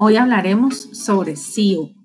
[0.00, 1.97] Hoy hablaremos sobre SEO.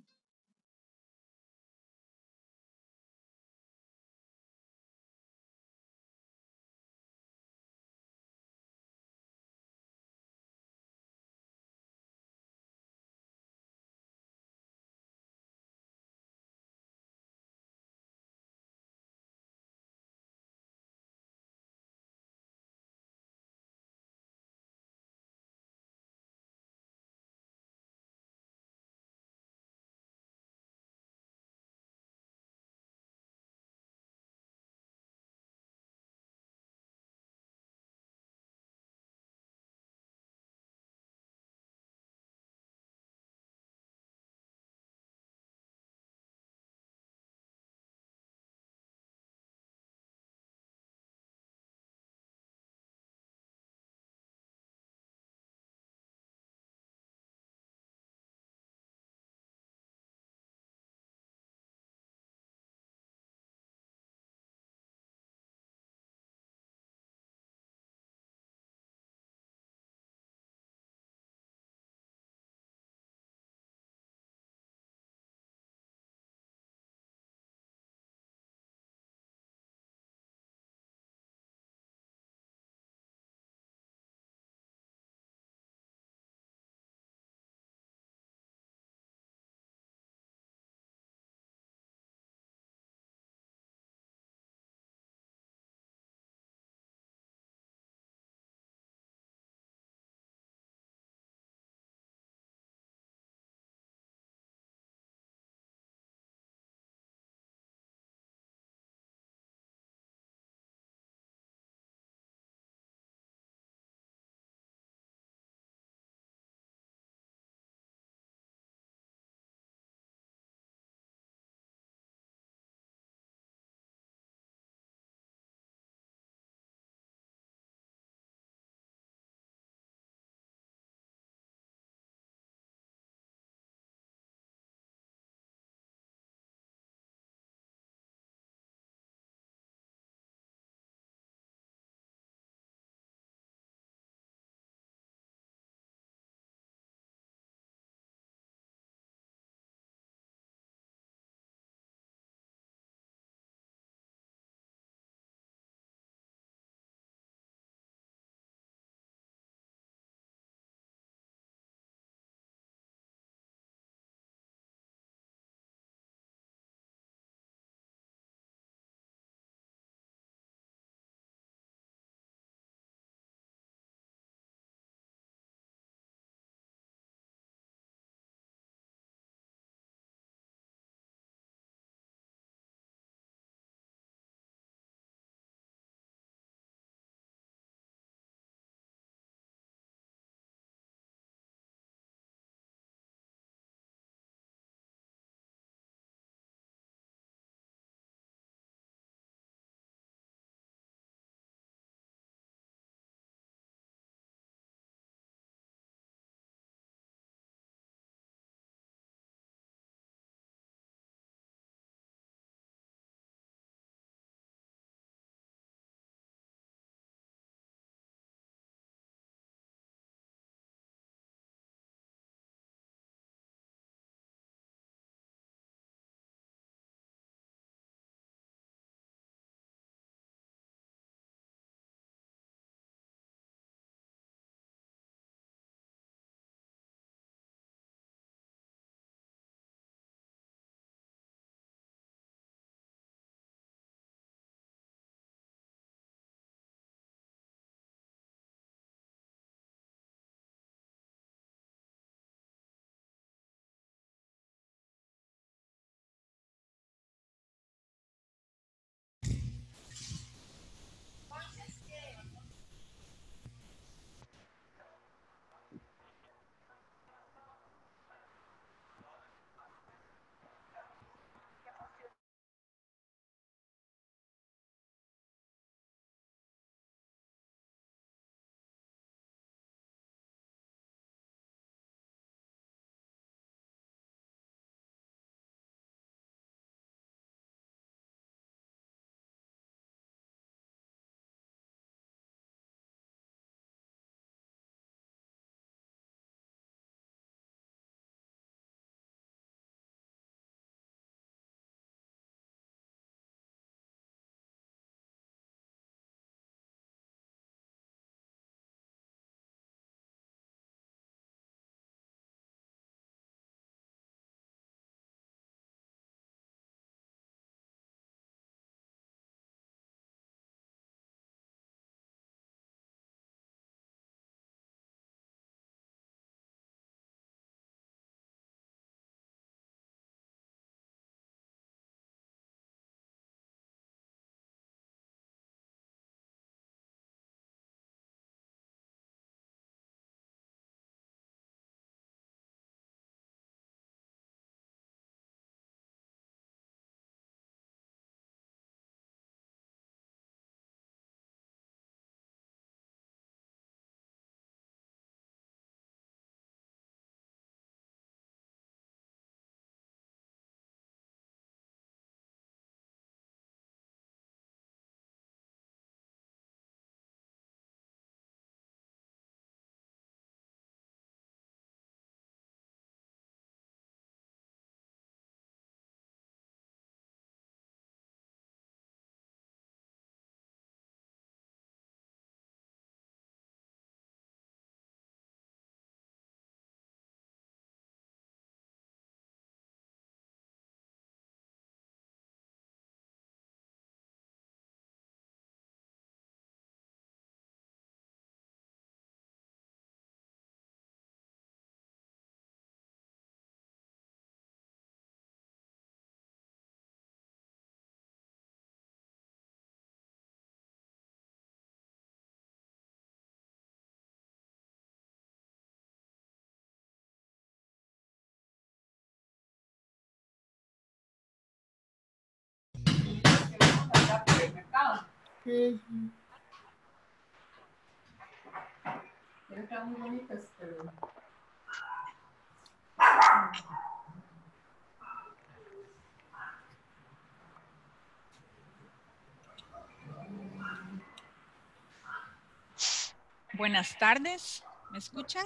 [443.53, 445.45] Buenas tardes, ¿me escuchan?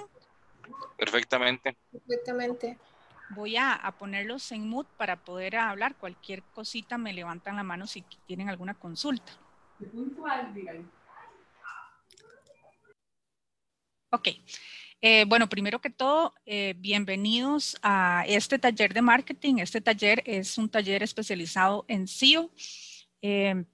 [0.96, 1.76] Perfectamente.
[1.92, 2.78] Perfectamente.
[3.30, 5.96] Voy a, ponerlos en mute para poder hablar.
[5.96, 9.32] Cualquier cosita me levantan la mano si tienen alguna consulta.
[14.10, 14.28] Ok.
[15.00, 19.58] Eh, bueno, primero que todo, eh, bienvenidos a este taller de marketing.
[19.58, 22.50] Este taller es un taller especializado en SEO.
[23.22, 23.64] Eh,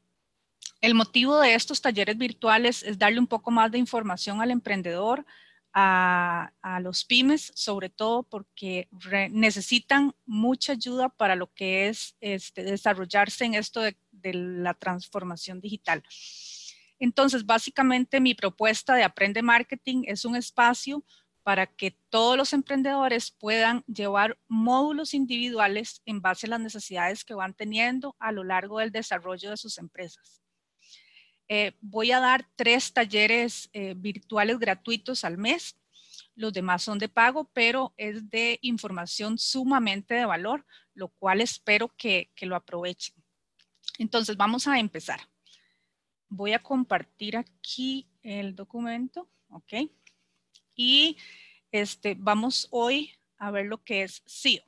[0.82, 5.24] el motivo de estos talleres virtuales es darle un poco más de información al emprendedor,
[5.72, 6.52] a,
[6.82, 8.88] los pymes, sobre todo porque
[9.30, 13.96] necesitan mucha ayuda para lo que es este, desarrollarse en esto de,
[14.32, 16.02] la transformación digital.
[16.98, 21.04] Entonces, básicamente mi propuesta de Aprende Marketing es un espacio
[21.42, 27.34] para que todos los emprendedores puedan llevar módulos individuales en base a las necesidades que
[27.34, 30.44] van teniendo a lo largo del desarrollo de sus empresas.
[31.48, 35.76] Eh, voy a dar tres talleres eh, virtuales gratuitos al mes.
[36.34, 40.64] Los demás son de pago, pero es de información sumamente de valor,
[40.94, 43.23] lo cual espero que, lo aprovechen.
[43.98, 45.20] Entonces, vamos a empezar.
[46.28, 49.90] Voy a compartir aquí el documento, ¿ok?
[50.74, 51.16] Y
[51.70, 54.64] este, vamos hoy a ver lo que es SEO.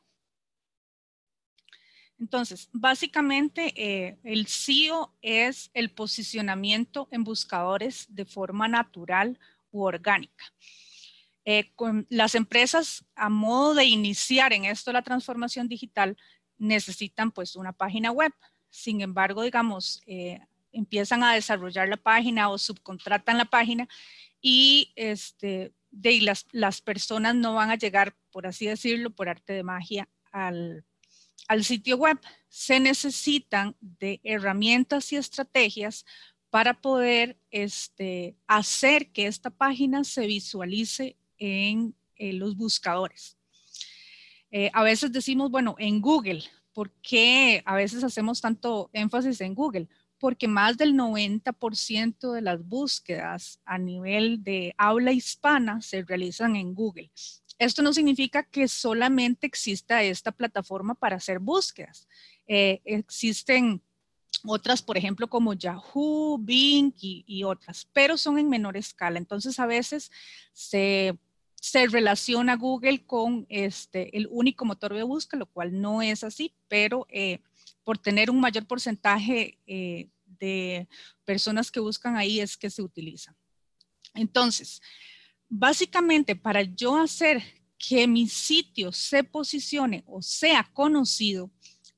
[2.18, 9.38] Entonces, básicamente eh, el SEO es el posicionamiento en buscadores de forma natural
[9.70, 10.44] u orgánica.
[11.44, 16.16] Eh, con las empresas a modo de iniciar en esto la transformación digital
[16.58, 18.32] necesitan pues una página web.
[18.76, 20.38] Sin embargo, digamos, eh,
[20.70, 23.88] empiezan a desarrollar la página o subcontratan la página
[24.42, 25.72] y este,
[26.52, 30.84] las, personas no van a llegar, por así decirlo, por arte de magia al
[31.62, 36.04] sitio web, se necesitan de herramientas y estrategias
[36.50, 43.38] para poder este, hacer que esta página se visualice en, los buscadores.
[44.50, 46.44] Eh, a veces decimos, bueno, en Google,
[46.76, 49.88] ¿por qué a veces hacemos tanto énfasis en Google?
[50.18, 56.74] Porque más del 90% de las búsquedas a nivel de habla hispana se realizan en
[56.74, 57.10] Google.
[57.58, 62.06] Esto no significa que solamente exista esta plataforma para hacer búsquedas.
[62.46, 63.80] Eh, existen
[64.44, 69.16] otras, por ejemplo, como Yahoo, Bing y, otras, pero son en menor escala.
[69.16, 70.12] Entonces, a veces
[70.52, 71.16] se,
[71.72, 77.06] relaciona Google con este, el único motor de búsqueda, lo cual no es así, pero
[77.10, 77.40] eh,
[77.84, 80.88] por tener un mayor porcentaje eh, de
[81.24, 83.34] personas que buscan ahí es que se utiliza.
[84.14, 84.80] Entonces,
[85.48, 87.42] Básicamente, para yo hacer
[87.78, 91.50] que mi sitio se posicione o sea conocido,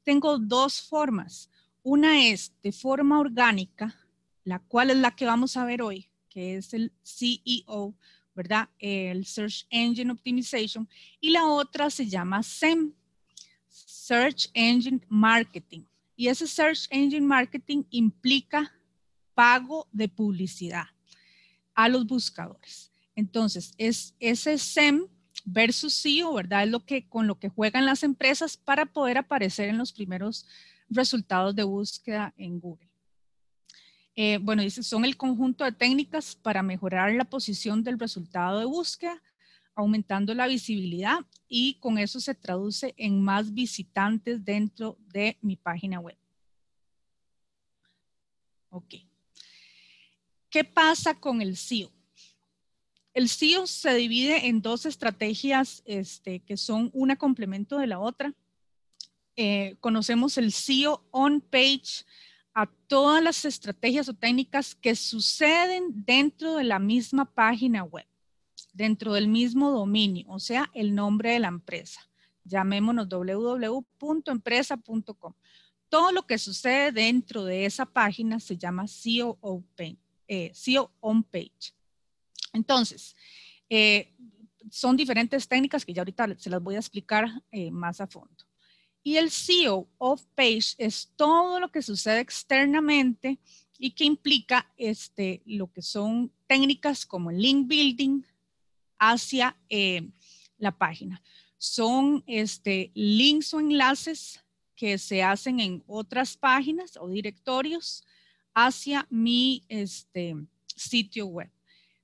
[0.04, 1.50] tengo dos formas.
[1.82, 3.96] Una es de forma orgánica,
[4.44, 7.94] la cual es la que vamos a ver hoy, que es el CEO,
[8.38, 8.68] ¿verdad?
[8.78, 10.88] El Search Engine Optimization.
[11.20, 12.92] Y la otra se llama SEM,
[13.66, 15.82] Search Engine Marketing.
[16.14, 18.72] Y ese Search Engine Marketing implica
[19.34, 20.84] pago de publicidad
[21.74, 22.92] a los buscadores.
[23.16, 25.08] Entonces, es ese SEM
[25.44, 26.62] versus SEO, ¿verdad?
[26.62, 30.46] Es lo que, con lo que juegan las empresas para poder aparecer en los primeros
[30.88, 32.87] resultados de búsqueda en Google.
[34.20, 38.64] Eh, bueno, dice, son el conjunto de técnicas para mejorar la posición del resultado de
[38.64, 39.22] búsqueda,
[39.76, 46.00] aumentando la visibilidad y con eso se traduce en más visitantes dentro de mi página
[46.00, 46.16] web.
[48.70, 48.96] Ok.
[50.50, 51.92] ¿Qué pasa con el SEO?
[53.14, 58.34] El SEO se divide en dos estrategias este, que son una complemento de la otra.
[59.36, 62.04] Eh, conocemos el SEO on-page
[62.58, 68.04] a todas las estrategias o técnicas que suceden dentro de la misma página web,
[68.72, 72.00] dentro del mismo dominio, o sea, el nombre de la empresa.
[72.42, 75.34] Llamémonos www.empresa.com.
[75.88, 79.38] Todo lo que sucede dentro de esa página se llama SEO
[80.26, 80.52] eh,
[80.98, 81.72] on-page.
[82.52, 83.14] Entonces,
[83.70, 84.16] eh,
[84.68, 88.47] son diferentes técnicas que ya ahorita se las voy a explicar eh, más a fondo.
[89.08, 93.38] Y el SEO off page es todo lo que sucede externamente
[93.78, 98.20] y que implica este, lo que son técnicas como el link building
[98.98, 100.10] hacia eh,
[100.58, 101.22] la página.
[101.56, 104.44] Son este, links o enlaces
[104.76, 108.04] que se hacen en otras páginas o directorios
[108.52, 110.36] hacia mi este,
[110.76, 111.50] sitio web.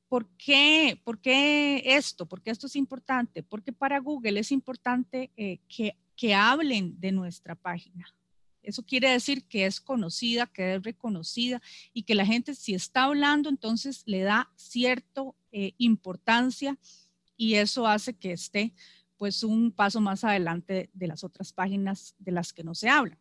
[0.09, 0.99] ¿Por qué?
[1.05, 2.25] ¿Por qué esto?
[2.25, 3.43] Porque esto es importante.
[3.43, 8.07] Porque para Google es importante eh, que, que hablen de nuestra página.
[8.63, 11.61] Eso quiere decir que es conocida, que es reconocida
[11.93, 16.79] y que la gente si está hablando, entonces le da cierta eh, importancia
[17.37, 18.73] y eso hace que esté
[19.17, 23.19] pues un paso más adelante de las otras páginas de las que no se habla.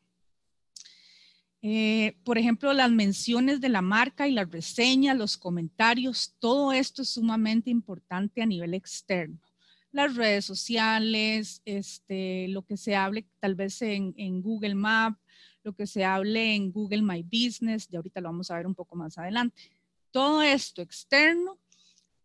[1.62, 7.04] Eh, por ejemplo, las menciones de la marca y las reseñas, los comentarios, todo esto
[7.04, 9.40] es sumamente importante a nivel externo.
[9.94, 15.22] Las redes sociales, este, lo que se hable tal vez en, Google Maps,
[15.64, 18.74] lo que se hable en Google My Business, y ahorita lo vamos a ver un
[18.74, 19.62] poco más adelante.
[20.10, 21.60] Todo esto externo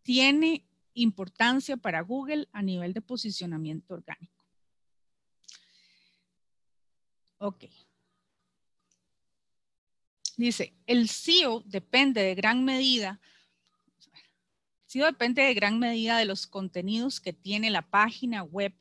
[0.01, 4.43] tiene importancia para Google a nivel de posicionamiento orgánico.
[7.37, 7.65] Ok.
[10.37, 13.19] Dice, el SEO depende de gran medida,
[14.89, 18.73] SEO depende de gran medida de los contenidos que tiene la página web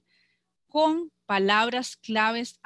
[0.67, 2.59] con palabras claves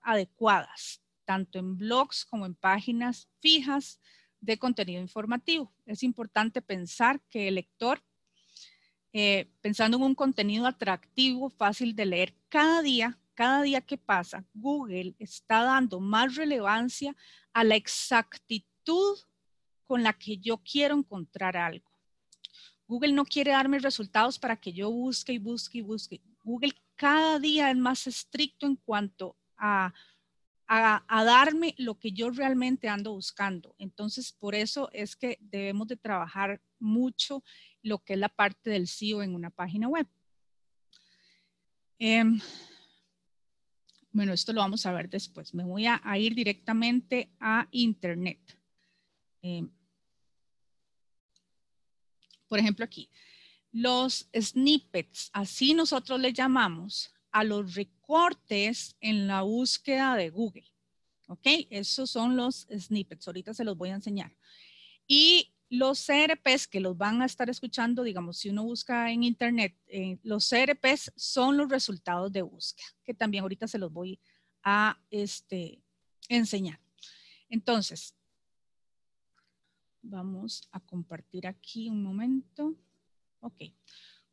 [0.00, 4.00] adecuadas, tanto en blogs como en páginas fijas
[4.40, 5.74] de contenido informativo.
[5.84, 8.04] Es importante pensar que el lector,
[9.12, 14.44] eh, pensando en un contenido atractivo, fácil de leer cada día, cada día que pasa,
[14.54, 17.16] Google está dando más relevancia
[17.52, 19.18] a la exactitud
[19.88, 21.95] con la que yo quiero encontrar algo.
[22.86, 26.20] Google no quiere darme resultados para que yo busque y busque y busque.
[26.42, 29.92] Google cada día es más estricto en cuanto a,
[30.68, 33.74] a, darme lo que yo realmente ando buscando.
[33.78, 37.42] Entonces, por eso es que debemos de trabajar mucho
[37.82, 40.06] lo que es la parte del SEO en una página web.
[41.98, 42.40] Em,
[44.12, 45.54] bueno, esto lo vamos a ver después.
[45.54, 48.58] Me voy a, ir directamente a Internet.
[49.42, 49.66] Eh,
[52.48, 53.10] por ejemplo, aquí,
[53.72, 60.64] los snippets, así nosotros le llamamos a los recortes en la búsqueda de Google.
[61.28, 61.46] ¿Ok?
[61.70, 63.26] Esos son los snippets.
[63.26, 64.34] Ahorita se los voy a enseñar.
[65.06, 69.76] Y los CRPs que los van a estar escuchando, digamos, si uno busca en internet,
[69.88, 74.18] eh, los CRPs son los resultados de búsqueda, que también ahorita se los voy
[74.62, 75.82] a este,
[76.28, 76.80] enseñar.
[77.48, 78.15] Entonces,
[80.08, 82.74] vamos a compartir aquí un momento.
[83.40, 83.64] Ok,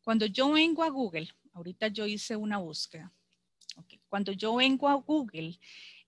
[0.01, 3.12] cuando yo vengo a Google, ahorita yo hice una búsqueda.
[3.75, 4.00] Okay.
[4.08, 5.60] Cuando yo vengo a Google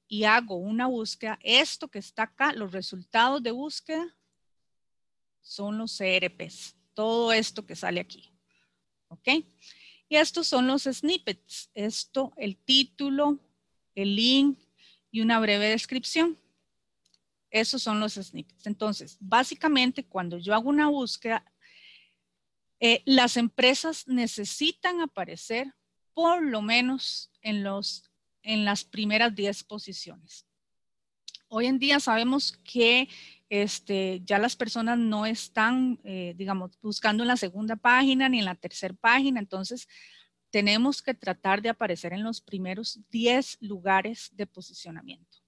[0.07, 4.15] y hago una búsqueda, esto que está acá, los resultados de búsqueda,
[5.41, 8.31] son los CRPs, todo esto que sale aquí.
[9.07, 9.27] ¿Ok?
[10.09, 11.69] Y estos son los snippets.
[11.73, 13.39] Esto, el título,
[13.95, 14.59] el link
[15.11, 16.37] y una breve descripción.
[17.55, 18.67] Esos son los snippets.
[18.67, 21.41] Entonces, básicamente, cuando yo hago una búsqueda,
[22.81, 25.73] eh, las empresas necesitan aparecer
[26.13, 28.11] por lo menos en, los,
[28.43, 30.45] en las primeras 10 posiciones.
[31.47, 33.07] Hoy en día sabemos que
[33.47, 38.45] este, ya las personas no están, eh, digamos, buscando en la segunda página ni en
[38.45, 39.87] la tercera página, entonces
[40.49, 45.44] tenemos que tratar de aparecer en los primeros 10 lugares de posicionamiento.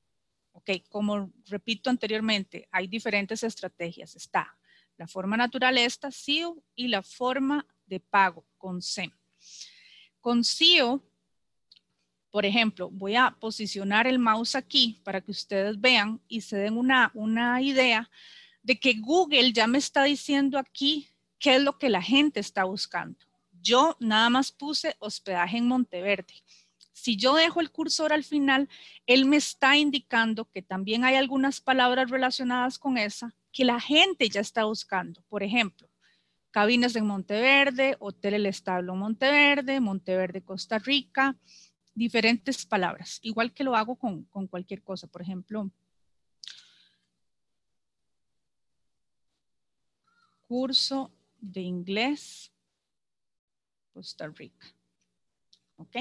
[0.68, 4.16] Ok, como repito anteriormente, hay diferentes estrategias.
[4.16, 4.58] Está
[4.98, 9.12] la forma natural esta, SEO, y la forma de pago con SEM.
[10.20, 11.02] Con SEO
[12.30, 16.78] por ejemplo, voy a posicionar el mouse aquí para que ustedes vean y se den
[16.78, 18.12] una, una idea
[18.62, 21.10] de que Google ya me está diciendo aquí
[21.40, 23.18] qué es lo que la gente está buscando.
[23.62, 26.34] Yo nada más puse hospedaje en Monteverde.
[26.98, 28.68] Si yo dejo el cursor al final,
[29.06, 34.28] él me está indicando que también hay algunas palabras relacionadas con esa que la gente
[34.30, 35.22] ya está buscando.
[35.30, 35.88] Por ejemplo,
[36.50, 41.38] cabinas en Monteverde, Hotel El Establo Monteverde, Monteverde, Costa Rica,
[41.94, 45.06] diferentes palabras, igual que lo hago con, cualquier cosa.
[45.06, 45.70] Por ejemplo,
[50.48, 52.52] curso de inglés
[53.94, 54.66] Costa Rica.
[55.76, 55.96] ¿Ok?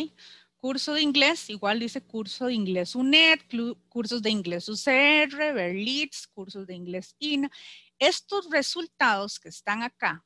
[0.59, 3.41] Curso de inglés, igual dice curso de inglés UNED,
[3.89, 7.51] cursos de inglés UCR, Berlitz, cursos de inglés INA.
[7.99, 10.25] Estos resultados que están acá,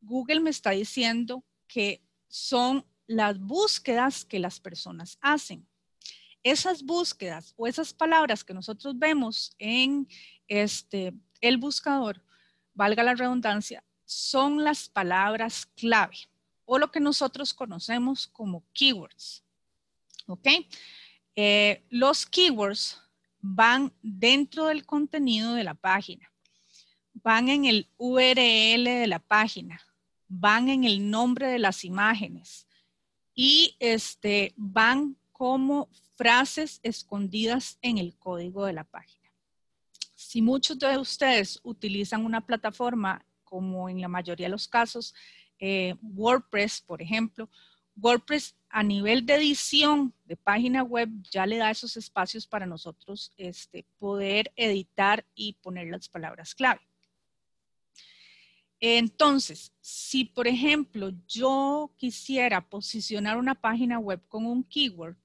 [0.00, 5.66] Google me está diciendo que son las búsquedas que las personas hacen.
[6.44, 10.08] Esas búsquedas o esas palabras que nosotros vemos en
[10.48, 12.24] este, el buscador,
[12.74, 16.31] valga la redundancia, son las palabras clave
[16.64, 19.44] o lo que nosotros conocemos como keywords.
[20.26, 20.46] ¿Ok?
[21.34, 23.00] Eh, los keywords
[23.40, 26.30] van dentro del contenido de la página,
[27.14, 29.80] van en el URL de la página,
[30.28, 32.66] van en el nombre de las imágenes
[33.34, 39.30] y este, van como frases escondidas en el código de la página.
[40.14, 45.14] Si muchos de ustedes utilizan una plataforma, como en la mayoría de los casos,
[45.64, 47.48] eh, WordPress, por ejemplo,
[47.94, 53.32] WordPress a nivel de edición de página web ya le da esos espacios para nosotros
[53.36, 56.80] este, poder editar y poner las palabras clave.
[58.80, 65.16] Entonces, si por ejemplo yo quisiera posicionar una página web con un keyword,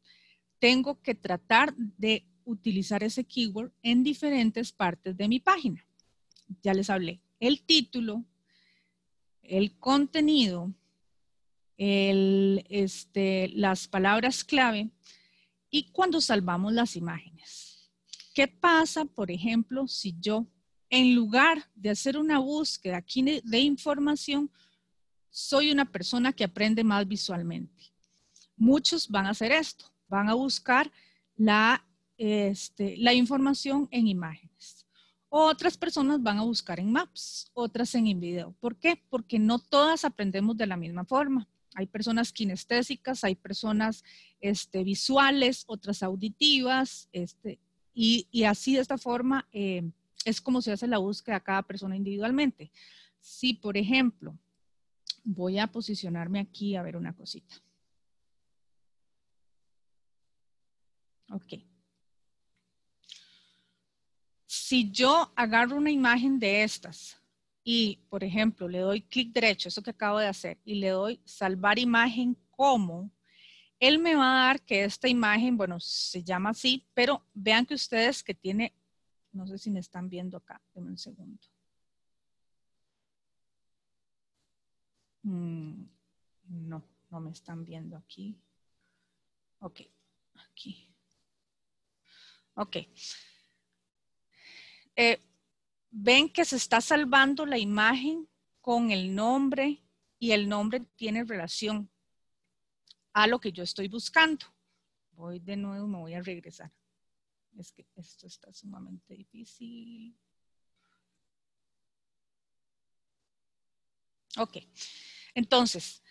[0.59, 5.83] tengo que tratar de utilizar ese keyword en diferentes partes de mi página.
[6.61, 7.21] Ya les hablé.
[7.39, 8.23] El título,
[9.47, 10.73] el contenido,
[11.77, 14.89] este, las palabras clave
[15.69, 17.91] y cuando salvamos las imágenes.
[18.33, 20.47] ¿Qué pasa, por ejemplo, si yo
[20.89, 23.03] en lugar de hacer una búsqueda
[23.43, 24.49] de información,
[25.29, 27.83] soy una persona que aprende más visualmente.
[28.55, 30.91] Muchos van a hacer esto, van a buscar
[31.35, 31.85] la,
[32.17, 34.76] este, la información en imágenes.
[35.29, 38.55] Otras personas van a buscar en maps, otras en video.
[38.59, 39.01] ¿Por qué?
[39.09, 41.47] Porque no todas aprendemos de la misma forma.
[41.75, 44.03] Hay personas kinestésicas, hay personas
[44.39, 47.59] este, visuales, otras auditivas, este,
[47.93, 49.91] y, y, así de esta forma eh,
[50.23, 52.71] es como se hace la búsqueda a cada persona individualmente.
[53.19, 54.37] Si, por ejemplo,
[55.23, 57.55] voy a posicionarme aquí a ver una cosita.
[61.31, 61.66] Ok.
[64.67, 67.17] Si yo agarro una imagen de estas
[67.63, 71.21] y, por ejemplo, le doy clic derecho, eso que acabo de hacer, y le doy
[71.23, 73.09] salvar imagen como,
[73.79, 77.75] él me va a dar que esta imagen, bueno, se llama así, pero vean que
[77.75, 78.73] ustedes que tiene
[79.31, 80.61] no sé si me están viendo acá.
[80.73, 81.41] Deme un segundo.
[85.23, 85.85] Mm,
[86.49, 88.37] no, no me están viendo aquí.
[89.59, 89.79] Ok,
[90.33, 90.93] aquí.
[92.55, 92.77] Ok.
[94.97, 95.21] Eh,
[95.91, 98.27] ven que se está salvando la imagen
[98.61, 99.83] con el nombre
[100.17, 101.87] y el nombre tiene relación
[103.13, 104.47] a lo que yo estoy buscando.
[105.11, 106.71] Voy de nuevo, me voy a regresar.
[107.57, 110.17] Es que esto está sumamente difícil.
[114.39, 114.57] Ok,
[115.35, 116.01] entonces,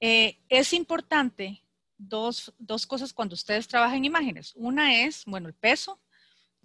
[0.00, 1.62] eh, es importante
[1.96, 4.52] dos, dos cosas cuando ustedes trabajan imágenes.
[4.56, 6.00] Una es, bueno, el peso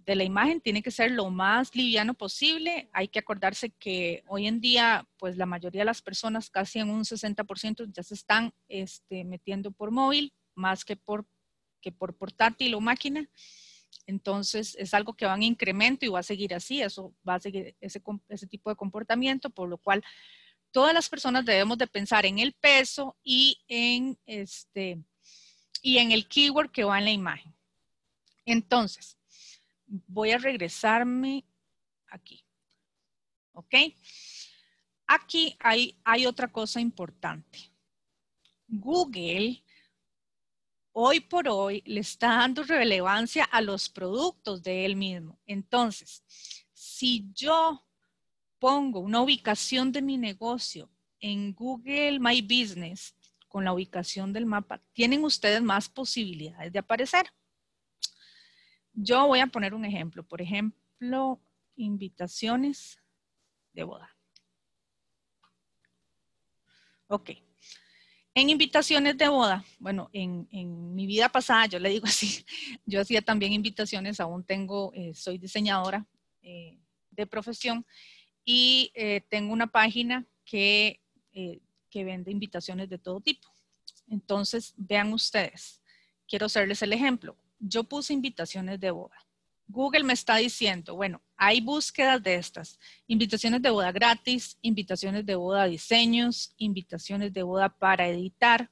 [0.06, 2.90] de la imagen tiene que ser lo más liviano posible.
[2.94, 6.90] Hay que acordarse que hoy en día, pues la mayoría de las personas, casi en
[6.90, 11.26] un 60%, ya se están este, metiendo por móvil, más que por,
[11.82, 13.30] que por portátil o máquina.
[14.08, 17.40] Entonces, es algo que va en incremento y va a seguir así, eso va a
[17.40, 20.04] seguir ese, ese tipo de comportamiento, por lo cual
[20.72, 25.04] todas las personas debemos de pensar en el peso y en, este,
[25.82, 27.54] y en el keyword que va en la imagen.
[28.46, 29.18] Entonces,
[30.08, 31.46] voy a regresarme
[32.08, 32.46] aquí.
[33.54, 33.76] ¿Ok?
[35.08, 37.60] Aquí hay, hay otra cosa importante.
[38.68, 39.64] Google
[40.94, 45.40] hoy por hoy le está dando relevancia a los productos de él mismo.
[45.46, 46.24] Entonces,
[46.74, 47.86] si yo
[48.60, 53.16] pongo una ubicación de mi negocio en Google My Business
[53.48, 57.26] con la ubicación del mapa, tienen ustedes más posibilidades de aparecer.
[58.94, 60.24] Yo voy a poner un ejemplo.
[60.24, 61.42] Por ejemplo,
[61.76, 63.00] invitaciones
[63.74, 64.16] de boda.
[67.08, 67.32] Ok.
[68.34, 72.46] En invitaciones de boda, bueno, en, mi vida pasada, yo le digo así,
[72.86, 76.06] yo hacía también invitaciones, aún tengo, eh, soy diseñadora
[76.42, 77.86] eh, de profesión
[78.46, 81.02] y eh, tengo una página que,
[81.34, 83.50] que vende invitaciones de todo tipo.
[84.08, 85.82] Entonces, vean ustedes,
[86.28, 87.36] quiero hacerles el ejemplo.
[87.62, 89.16] Yo puse invitaciones de boda.
[89.68, 95.36] Google me está diciendo, bueno, hay búsquedas de estas, invitaciones de boda gratis, invitaciones de
[95.36, 98.70] boda diseños, invitaciones de boda para editar,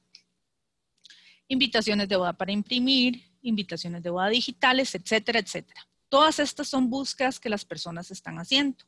[1.48, 5.88] invitaciones de boda para imprimir, invitaciones de boda digitales, etcétera, etcétera.
[6.10, 8.84] Todas estas son búsquedas que las personas están haciendo.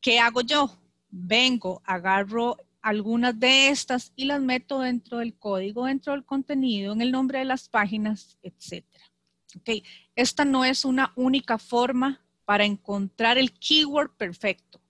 [0.00, 0.76] ¿Qué hago yo?
[1.10, 7.00] Vengo, agarro algunas de estas y las meto dentro del código, dentro del contenido, en
[7.00, 9.04] el nombre de las páginas, etcétera.
[9.60, 9.82] Okay.
[10.14, 14.80] Esta no es una única forma para encontrar el keyword perfecto,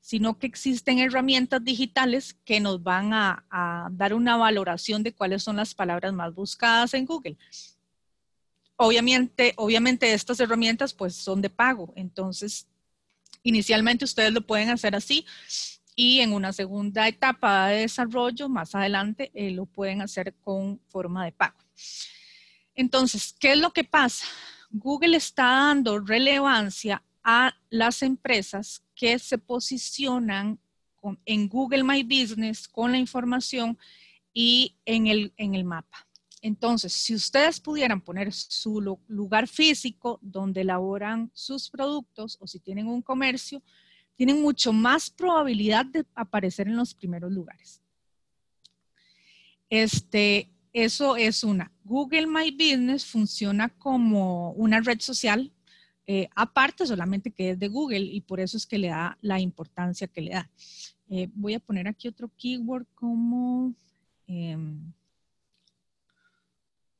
[0.00, 5.56] sino que existen herramientas digitales que nos van a, dar una valoración de cuáles son
[5.56, 7.36] las palabras más buscadas en Google.
[8.76, 12.66] obviamente, obviamente estas herramientas pues son de pago, entonces
[13.42, 15.24] inicialmente ustedes lo pueden hacer así
[15.94, 21.24] y en una segunda etapa de desarrollo, más adelante, eh, lo pueden hacer con forma
[21.24, 21.58] de pago.
[22.74, 24.24] Entonces, ¿qué es lo que pasa?
[24.70, 30.58] Google está dando relevancia a las empresas que se posicionan
[31.24, 33.78] en Google My Business con la información
[34.32, 36.06] y en el, en el mapa.
[36.40, 42.88] Entonces, si ustedes pudieran poner su lugar físico donde elaboran sus productos o si tienen
[42.88, 43.62] un comercio,
[44.16, 47.82] tienen mucho más probabilidad de aparecer en los primeros lugares.
[49.68, 51.72] Este, eso es una.
[51.84, 55.52] Google My Business funciona como una red social,
[56.06, 59.40] eh, aparte solamente que es de Google y por eso es que le da la
[59.40, 60.50] importancia que le da.
[61.10, 63.74] Eh, voy a poner aquí otro keyword como,
[64.26, 64.92] em,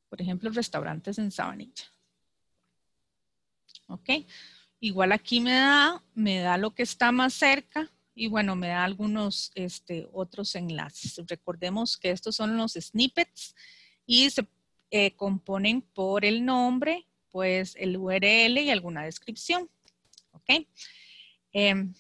[0.09, 1.85] por ejemplo, restaurantes en Sabanilla.
[3.89, 4.09] ¿Ok?
[4.85, 8.83] Igual aquí me da, me da lo que está más cerca y bueno, me da
[8.83, 11.23] algunos este, otros enlaces.
[11.29, 13.55] Recordemos que estos son los snippets
[14.07, 14.45] y se
[14.91, 19.71] eh, componen por el nombre, pues el URL y alguna descripción.
[20.33, 20.67] ¿Ok?
[21.53, 21.95] Em,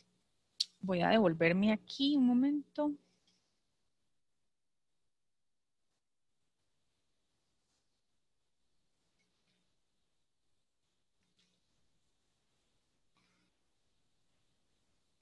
[0.80, 2.90] voy a devolverme aquí un momento.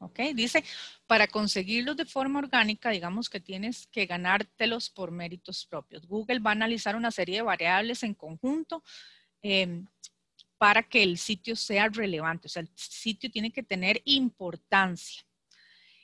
[0.01, 0.19] ¿Ok?
[0.35, 0.65] Dice,
[1.07, 6.07] para conseguirlos de forma orgánica, digamos que tienes que ganártelos por méritos propios.
[6.07, 8.83] Google va a analizar una serie de variables en conjunto
[9.43, 9.87] em,
[10.59, 12.49] para que el sitio sea relevante.
[12.49, 15.23] O sea, el sitio tiene que tener importancia.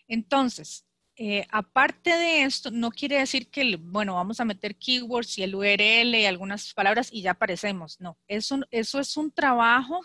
[0.08, 5.42] Entonces, eh, aparte de esto, no quiere decir que, bueno, vamos a meter keywords y
[5.42, 7.98] el URL y algunas palabras y ya aparecemos.
[8.00, 10.00] No, eso, eso es un trabajo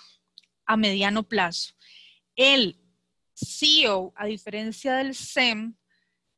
[0.66, 1.74] a mediano plazo.
[2.36, 2.81] El
[3.42, 5.76] SEO, a diferencia del SEM,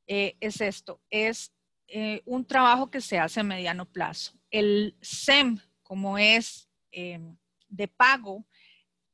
[0.08, 1.54] eh, es esto, es
[1.88, 4.34] eh, un trabajo que se hace a mediano plazo.
[4.50, 7.20] El SEM, como es eh,
[7.68, 8.46] de pago,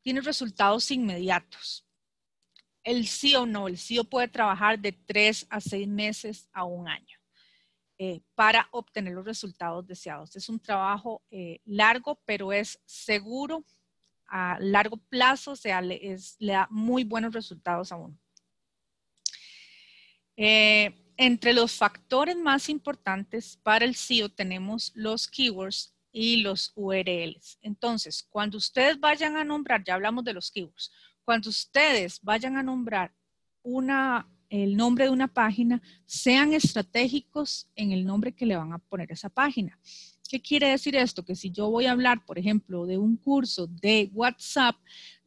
[0.01, 1.85] tiene resultados inmediatos.
[2.83, 7.17] El SEO no, el SEO puede trabajar de tres a seis meses a un año
[8.33, 10.33] para obtener los resultados deseados.
[10.33, 11.21] Es un trabajo
[11.65, 13.65] largo, pero es seguro
[14.29, 18.17] a largo plazo, le, da muy buenos resultados a uno.
[20.37, 27.59] Eh, entre los factores más importantes para el SEO tenemos los keywords y los URLs.
[27.61, 30.91] Entonces, cuando ustedes vayan a nombrar, ya hablamos de los keywords,
[31.23, 33.13] cuando ustedes vayan a nombrar
[33.61, 38.79] una, el nombre de una página, sean estratégicos en el nombre que le van a
[38.79, 39.77] poner a esa página.
[40.29, 41.25] ¿Qué quiere decir esto?
[41.25, 44.75] Que si yo voy a hablar, por ejemplo, de un curso de WhatsApp,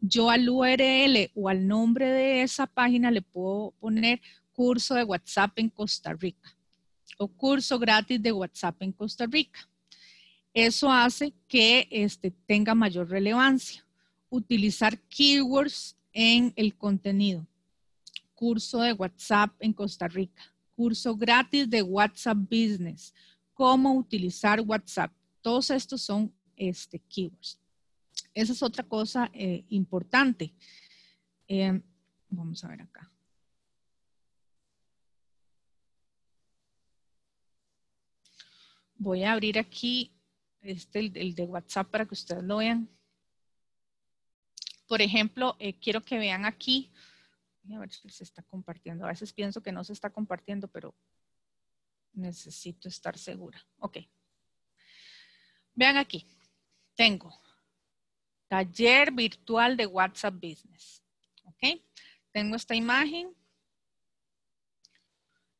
[0.00, 4.20] yo al URL o al nombre de esa página le puedo poner
[4.52, 6.56] curso de WhatsApp en Costa Rica
[7.18, 9.68] o curso gratis de WhatsApp en Costa Rica.
[10.54, 13.84] Eso hace que este, tenga mayor relevancia.
[14.30, 17.44] Utilizar keywords en el contenido.
[18.34, 20.42] Curso de WhatsApp en Costa Rica.
[20.76, 23.12] Curso gratis de WhatsApp Business
[23.54, 25.12] cómo utilizar WhatsApp.
[25.40, 27.58] Todos estos son este, keywords.
[28.34, 30.54] Esa es otra cosa eh, importante.
[31.46, 31.82] Em,
[32.28, 33.10] vamos a ver acá.
[38.96, 40.12] Voy a abrir aquí
[40.60, 42.88] este, el, de WhatsApp para que ustedes lo vean.
[44.86, 46.92] Por ejemplo, eh, quiero que vean aquí.
[47.74, 49.04] a ver si se está compartiendo.
[49.04, 50.94] A veces pienso que no se está compartiendo, pero
[52.12, 53.64] Necesito estar segura.
[53.79, 53.98] Ok.
[55.75, 56.27] Vean aquí.
[56.94, 57.42] Tengo
[58.48, 61.03] taller virtual de WhatsApp Business.
[61.44, 61.81] Ok.
[62.33, 63.35] Tengo esta imagen.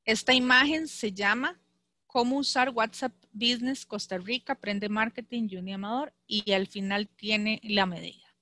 [0.05, 1.59] Esta imagen se llama
[2.07, 7.87] Cómo usar WhatsApp Business Costa Rica, Aprende Marketing, Juni Amador y al final tiene la
[7.87, 8.37] medida.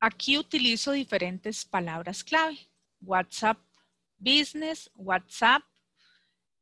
[0.00, 2.58] Aquí utilizo diferentes palabras clave.
[3.00, 3.58] WhatsApp
[4.18, 5.62] Business, WhatsApp,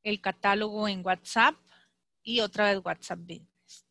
[0.02, 1.56] el catálogo en WhatsApp
[2.22, 3.86] y otra vez WhatsApp Business.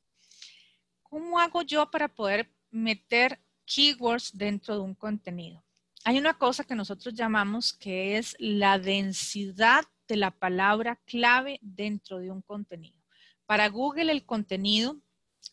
[1.04, 5.64] ¿Cómo hago yo para poder meter keywords dentro de un contenido?
[6.06, 12.20] Hay una cosa que nosotros llamamos que es la densidad de la palabra clave dentro
[12.20, 13.00] de un contenido.
[13.46, 15.00] Para Google el contenido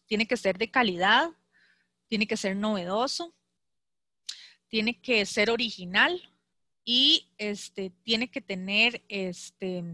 [0.06, 1.30] tiene que ser de calidad,
[2.08, 3.34] tiene que ser novedoso,
[4.68, 6.29] tiene que ser original,
[6.92, 9.84] y este, tiene que tener este,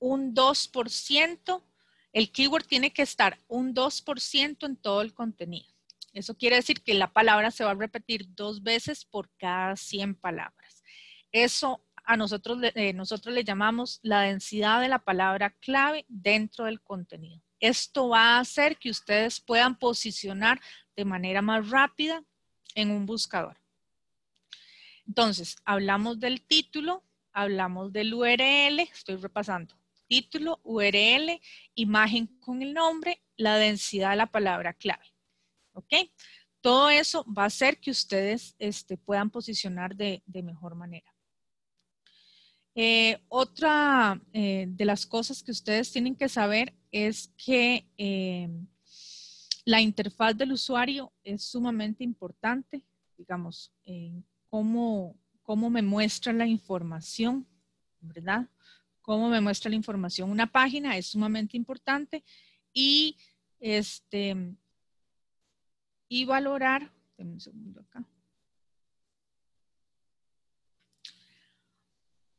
[0.00, 1.62] un 2%
[2.12, 5.68] El keyword tiene que estar un 2% en todo el contenido.
[6.12, 10.16] Eso quiere decir que la palabra se va a repetir dos veces por cada 100
[10.16, 10.82] palabras.
[11.30, 16.80] Eso a nosotros, eh, nosotros le llamamos la densidad de la palabra clave dentro del
[16.80, 17.40] contenido.
[17.60, 20.60] Esto va a hacer que ustedes puedan posicionar
[20.96, 22.24] de manera más rápida
[22.74, 23.63] en un buscador.
[25.06, 29.76] Entonces, hablamos del título, hablamos del URL, estoy repasando.
[30.06, 31.40] Título, URL,
[31.74, 35.04] imagen con el nombre, la densidad de la palabra clave.
[35.72, 35.92] ¿Ok?
[36.60, 41.14] Todo eso va a hacer que ustedes este, puedan posicionar de, mejor manera.
[42.74, 48.48] Eh, otra eh, de las cosas que ustedes tienen que saber es que eh,
[49.64, 52.82] la interfaz del usuario es sumamente importante,
[53.16, 53.72] digamos,
[54.54, 57.44] cómo, cómo me muestra la información,
[58.00, 58.48] ¿verdad?
[59.02, 62.22] Cómo me muestra la información una página es sumamente importante
[62.72, 63.16] y
[63.58, 64.54] este
[66.08, 66.88] y valorar,
[67.18, 68.04] un segundo acá.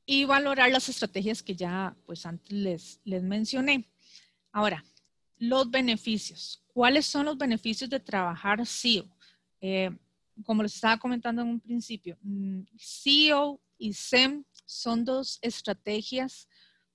[0.06, 3.89] Y valorar las estrategias que ya pues antes les, les mencioné.
[4.54, 4.86] Ahora,
[5.38, 6.63] los beneficios.
[6.67, 9.06] ¿Cuáles son los beneficios de trabajar SEO?
[9.60, 9.91] Eh,
[10.43, 16.50] como les estaba comentando en un principio, mm, SEO y SEM son dos estrategias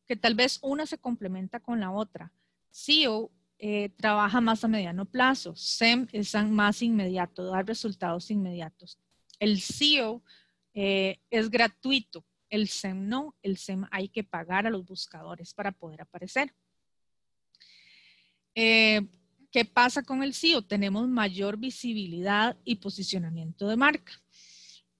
[0.06, 2.32] que tal vez una se complementa con la otra.
[2.70, 8.98] SEO eh, trabaja más a mediano plazo, SEM es más inmediato, dar resultados inmediatos.
[9.38, 10.22] El SEO
[10.74, 15.72] eh, es gratuito, el SEM no, el SEM hay que pagar a los buscadores para
[15.72, 16.54] poder aparecer.
[18.54, 19.00] Eh,
[19.50, 20.62] ¿Qué pasa con el SEO?
[20.62, 24.12] Tenemos mayor visibilidad y posicionamiento de marca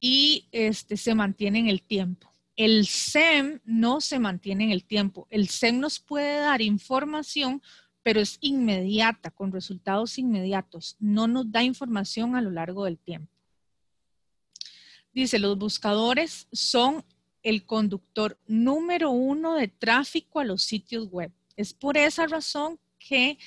[0.01, 2.33] y este, se mantiene en el tiempo.
[2.57, 5.27] El SEM no se mantiene en el tiempo.
[5.31, 7.63] El SEM nos puede dar información,
[8.03, 10.97] pero es inmediata, con resultados inmediatos.
[10.99, 13.33] No nos da información a lo largo del tiempo.
[15.13, 17.05] Dice, los buscadores son
[17.43, 21.33] el conductor número uno de tráfico a los sitios web.
[21.57, 23.39] Es por esa razón que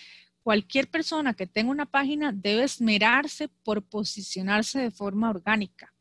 [0.43, 5.93] cualquier persona que tenga una página debe esmerarse por posicionarse de forma orgánica.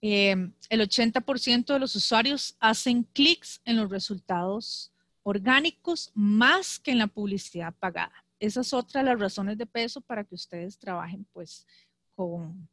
[0.00, 6.98] Eh, el 80% de los usuarios hacen clics en los resultados orgánicos más que en
[6.98, 8.24] la publicidad pagada.
[8.38, 11.66] Esa es otra de las razones de peso para que ustedes trabajen pues
[12.14, 12.68] con,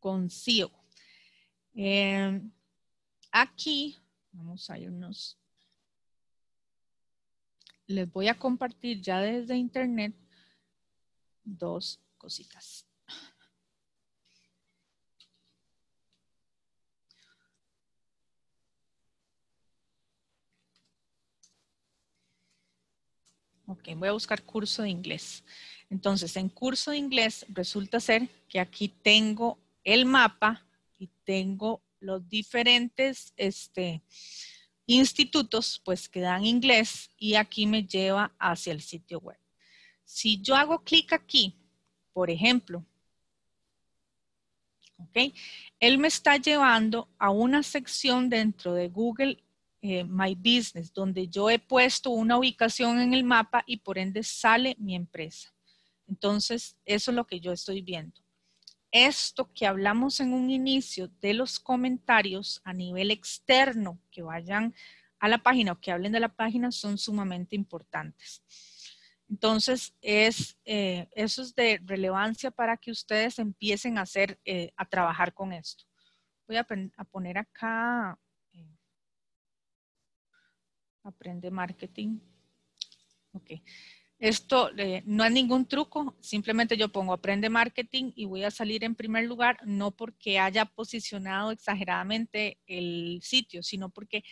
[0.00, 0.70] con SEO.
[1.74, 2.40] Eh,
[3.30, 3.98] aquí,
[4.32, 5.38] vamos a irnos
[7.86, 10.14] les voy a compartir ya desde internet
[11.44, 12.86] dos cositas.
[23.68, 25.42] Ok, voy a buscar curso de inglés.
[25.90, 30.64] Entonces, en curso de inglés resulta ser que aquí tengo el mapa
[30.98, 34.02] y tengo los diferentes, este,
[34.86, 39.38] institutos pues que dan inglés y aquí me lleva hacia el sitio web.
[40.04, 41.56] Si yo hago clic aquí,
[42.12, 42.84] por ejemplo,
[44.98, 45.34] ¿ok?
[45.80, 49.42] Él me está llevando a una sección dentro de Google
[49.82, 54.22] eh, My Business, donde yo he puesto una ubicación en el mapa y por ende
[54.22, 55.52] sale mi empresa.
[56.08, 58.25] Entonces, eso es lo que yo estoy viendo
[59.04, 64.74] esto que hablamos en un inicio de los comentarios a nivel externo que vayan
[65.18, 68.42] a la página o que hablen de la página son sumamente importantes.
[69.28, 74.84] Entonces, es, eh, eso es de relevancia para que ustedes empiecen a hacer, eh, a
[74.84, 75.84] trabajar con esto.
[76.46, 76.64] Voy a,
[77.10, 78.18] poner acá,
[78.52, 78.76] eh,
[81.02, 82.20] aprende marketing.
[83.32, 83.50] Ok.
[84.18, 88.82] Esto eh, no es ningún truco, simplemente yo pongo aprende marketing y voy a salir
[88.82, 94.24] en primer lugar, no porque haya posicionado exageradamente el sitio, sino porque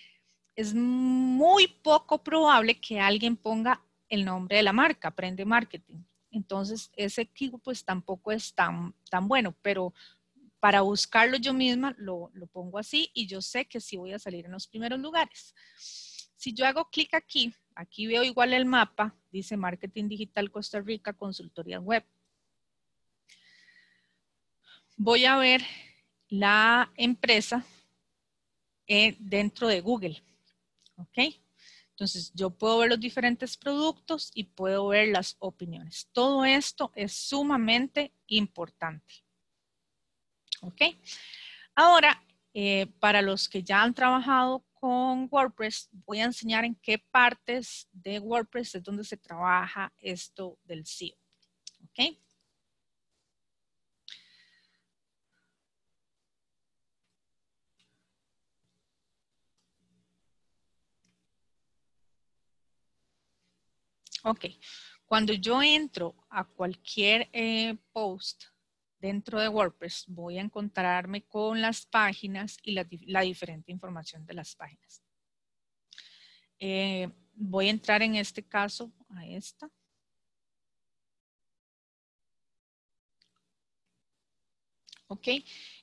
[0.57, 5.99] es muy poco probable que alguien ponga el nombre de la marca, aprende marketing.
[6.31, 9.93] Entonces, ese equipo pues tampoco es tan, tan bueno, pero
[10.61, 14.19] para buscarlo yo misma lo, lo pongo así y yo sé que sí voy a
[14.19, 15.55] salir en los primeros lugares.
[15.77, 21.13] Si yo hago clic aquí, Aquí veo igual el mapa, dice Marketing Digital Costa Rica,
[21.13, 22.05] Consultoría Web.
[24.97, 25.61] Voy a ver
[26.29, 27.67] la empresa
[28.87, 30.23] eh, dentro de Google.
[30.97, 31.35] ¿Ok?
[31.91, 36.09] Entonces, yo puedo ver los diferentes productos y puedo ver las opiniones.
[36.13, 39.15] Todo esto es sumamente importante.
[40.61, 40.81] ¿Ok?
[41.75, 46.99] Ahora, eh, para los que ya han trabajado con WordPress, voy a enseñar en qué
[46.99, 51.17] partes de WordPress es donde se trabaja esto del SEO.
[51.85, 52.19] ¿Ok?
[64.25, 64.45] Ok,
[65.07, 68.45] cuando yo entro a cualquier eh, post
[69.07, 74.57] dentro de WordPress, voy a encontrarme con las páginas y la, diferente información de las
[74.57, 75.03] páginas.
[76.59, 79.71] Eh, voy a entrar en este caso a esta.
[85.07, 85.29] Ok,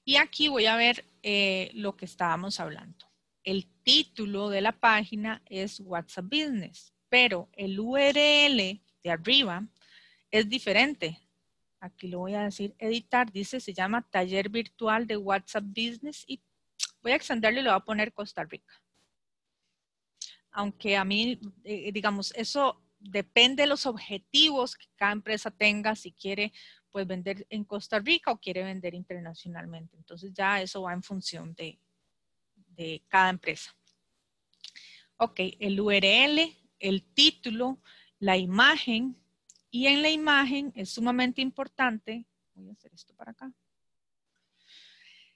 [0.03, 3.05] y aquí voy a ver eh, lo que estábamos hablando.
[3.43, 9.67] El título de la página es WhatsApp Business pero el URL de arriba
[10.31, 11.19] es diferente.
[11.81, 16.41] Aquí lo voy a decir editar, dice, se llama taller virtual de WhatsApp Business y
[17.01, 18.73] voy a extenderlo y le voy a poner Costa Rica.
[20.51, 26.13] Aunque a mí, eh, digamos, eso depende de los objetivos que cada empresa tenga, si
[26.13, 26.53] quiere
[26.91, 29.97] pues vender en Costa Rica o quiere vender internacionalmente.
[29.97, 31.77] Entonces ya eso va en función de,
[32.55, 33.75] de cada empresa.
[35.17, 37.79] Ok, el URL el título,
[38.19, 39.15] la imagen,
[39.71, 43.51] y en la imagen es sumamente importante, voy a hacer esto para acá,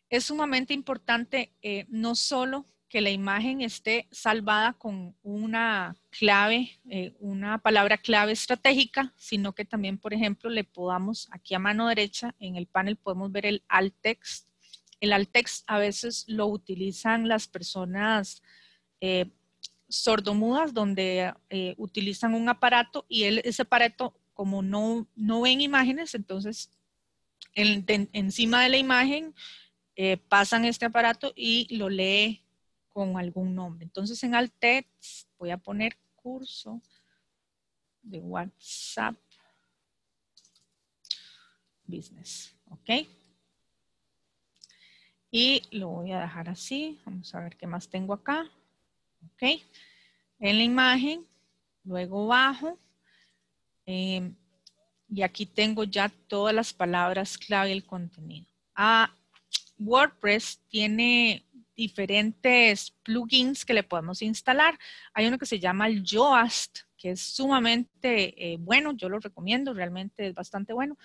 [0.10, 7.14] es sumamente importante eh, no solo que la imagen esté salvada con una clave, eh,
[7.20, 12.36] una palabra clave estratégica, sino que también, por ejemplo, le podamos, aquí a mano derecha,
[12.40, 14.48] en el panel podemos ver el alt text.
[15.00, 18.44] El alt text a veces lo utilizan las personas
[19.02, 19.32] eh,
[19.90, 26.70] sordomudas donde eh, utilizan un aparato y ese aparato, como no, no ven imágenes, entonces
[27.56, 29.34] encima de la imagen
[29.96, 32.44] eh, pasan este aparato y lo lee
[32.90, 33.86] con algún nombre.
[33.86, 36.82] Entonces en alt text voy a poner curso
[38.04, 39.16] de WhatsApp
[41.88, 42.54] Business.
[42.70, 43.08] ¿Ok?
[45.32, 47.00] Y lo voy a dejar así.
[47.06, 48.50] Vamos a ver qué más tengo acá.
[49.26, 49.62] ¿ok?
[50.40, 51.26] En la imagen,
[51.84, 52.78] luego bajo,
[53.86, 54.32] eh,
[55.10, 58.48] y aquí tengo ya todas las palabras clave del contenido.
[58.76, 59.14] Ah,
[59.78, 64.78] WordPress tiene diferentes plugins que le podemos instalar.
[65.14, 69.74] Hay uno que se llama el Yoast, que es sumamente eh, bueno, yo lo recomiendo,
[69.74, 70.98] realmente es bastante bueno.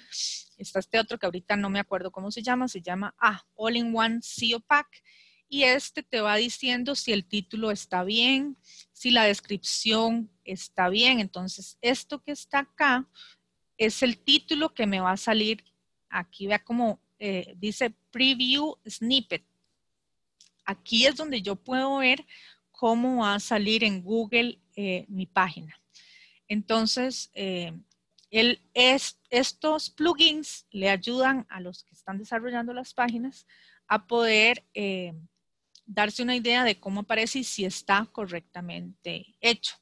[0.56, 4.20] Está este otro que ahorita no me acuerdo cómo se llama, se llama ah, All-in-One
[4.22, 5.02] SEO Pack
[5.48, 8.56] y este te va diciendo si el título está bien,
[8.92, 11.20] si la descripción está bien.
[11.20, 13.08] Entonces, esto que está acá
[13.78, 15.64] es el título que me va a salir.
[16.08, 19.44] Aquí vea como eh, dice Preview Snippet.
[20.64, 22.26] Aquí es donde yo puedo ver
[22.70, 25.78] cómo va a salir en Google eh, mi página.
[26.48, 27.78] Entonces, eh,
[28.30, 33.46] estos plugins le ayudan a los que están desarrollando las páginas
[33.86, 34.64] a poder
[35.84, 39.74] darse una idea de cómo aparece y si está correctamente hecho.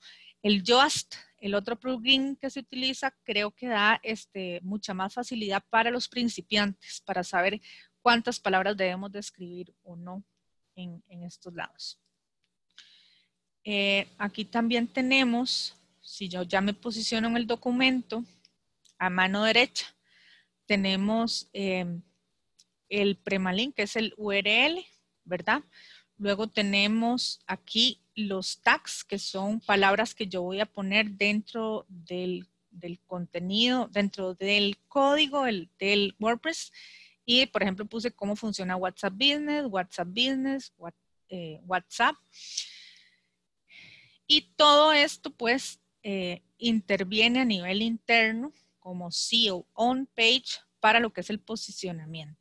[0.48, 5.62] El Just, el otro plugin que se utiliza, creo que da este, mucha más facilidad
[5.68, 7.60] para los principiantes, para saber
[8.00, 10.24] cuántas palabras debemos de escribir o no
[10.74, 12.00] en, estos lados.
[13.62, 18.24] Eh, aquí también tenemos, si yo ya me posiciono en el documento,
[18.98, 19.94] a mano derecha,
[20.64, 22.00] tenemos eh,
[22.88, 24.82] el premalink, que es el URL,
[25.24, 25.62] ¿verdad?
[26.18, 32.46] Luego tenemos aquí los tags, que son palabras que yo voy a poner dentro del,
[33.06, 36.72] contenido, dentro del código del WordPress.
[37.24, 40.72] Y, por ejemplo, puse cómo funciona WhatsApp Business, WhatsApp Business,
[41.28, 42.16] eh, WhatsApp.
[44.26, 51.12] Y todo esto, pues, eh, interviene a nivel interno como SEO on page para lo
[51.12, 52.37] que es el posicionamiento.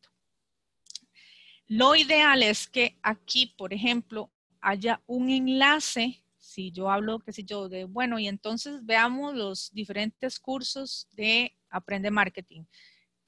[1.67, 7.43] Lo ideal es que aquí, por ejemplo, haya un enlace, si yo hablo, qué sé
[7.43, 12.63] yo, de, bueno, y entonces veamos los diferentes cursos de Aprende Marketing,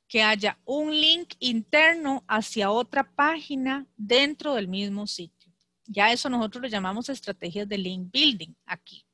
[0.07, 5.53] que haya un link interno hacia otra página dentro del mismo sitio.
[5.85, 9.05] Ya eso nosotros lo llamamos estrategias de link building aquí.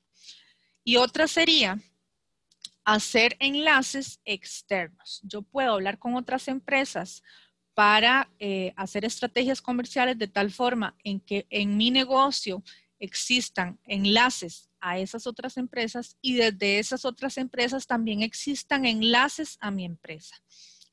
[0.84, 1.80] Y otra sería
[2.84, 5.20] hacer enlaces externos.
[5.24, 7.24] Yo puedo hablar con otras empresas
[7.76, 12.64] para eh, hacer estrategias comerciales de tal forma en que en mi negocio
[13.00, 19.72] existan enlaces a esas otras empresas y desde esas otras empresas también existan enlaces a
[19.72, 20.36] mi empresa.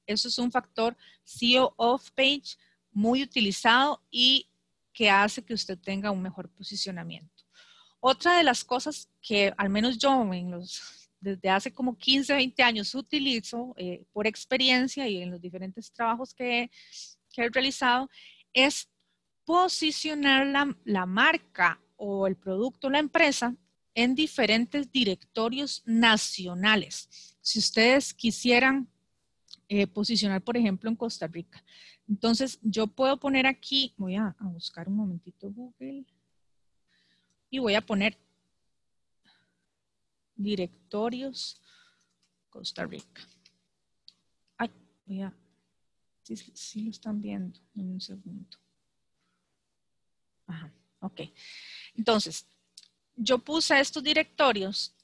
[0.07, 2.57] Eso es un factor SEO off page
[2.91, 4.51] muy utilizado y
[4.93, 7.45] que hace que usted tenga un mejor posicionamiento.
[8.01, 12.63] Otra de las cosas que al menos yo en los, desde hace como 15, 20
[12.63, 16.71] años utilizo eh, por experiencia y en los diferentes trabajos que,
[17.35, 18.11] he realizado
[18.53, 18.91] es
[19.47, 23.57] posicionar la, la marca o el producto, la empresa,
[23.95, 27.09] en diferentes directorios nacionales.
[27.41, 28.89] Si ustedes quisieran
[29.75, 31.65] eh, posicionar, por ejemplo, en Costa Rica.
[32.07, 36.05] Entonces, yo puedo poner aquí, voy a, a buscar un momentito Google
[37.49, 38.19] y voy a poner
[40.43, 41.61] directorios
[42.53, 43.23] Costa Rica.
[44.59, 44.71] Ay,
[45.07, 45.35] voy a,
[46.23, 48.59] si, lo están viendo en un segundo.
[50.47, 50.71] Ajá,
[51.01, 51.23] ok.
[51.95, 52.47] Entonces,
[53.17, 54.95] yo puse estos directorios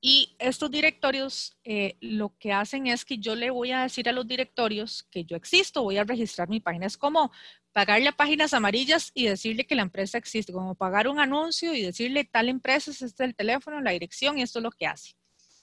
[0.00, 4.12] y estos directorios eh, lo que hacen es que yo le voy a decir a
[4.12, 6.86] los directorios que yo existo, voy a registrar mi página.
[6.86, 7.32] Es como
[7.76, 11.82] pagarle a páginas amarillas y decirle que la empresa existe, como pagar un anuncio y
[11.82, 15.12] decirle tal empresa, este es el teléfono, la dirección y esto es lo que hace.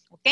[0.10, 0.28] ¿Ok?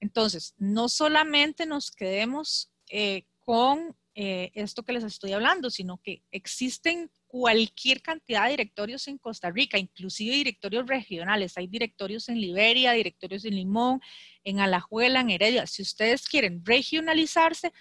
[0.00, 6.24] Entonces, no solamente nos quedemos eh, con eh, esto que les estoy hablando, sino que
[6.32, 11.56] existen cualquier cantidad de directorios en Costa Rica, inclusive directorios regionales.
[11.56, 14.00] Hay directorios en Liberia, directorios en Limón,
[14.42, 15.64] en Alajuela, en Heredia.
[15.68, 17.72] Si ustedes quieren regionalizarse,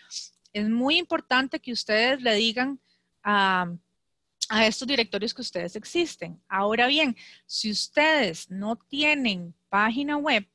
[0.53, 2.79] es muy importante que ustedes le digan
[3.29, 3.71] a,
[4.49, 6.41] a estos directorios que ustedes existen.
[6.47, 7.15] Ahora bien,
[7.45, 10.47] si ustedes no tienen página web,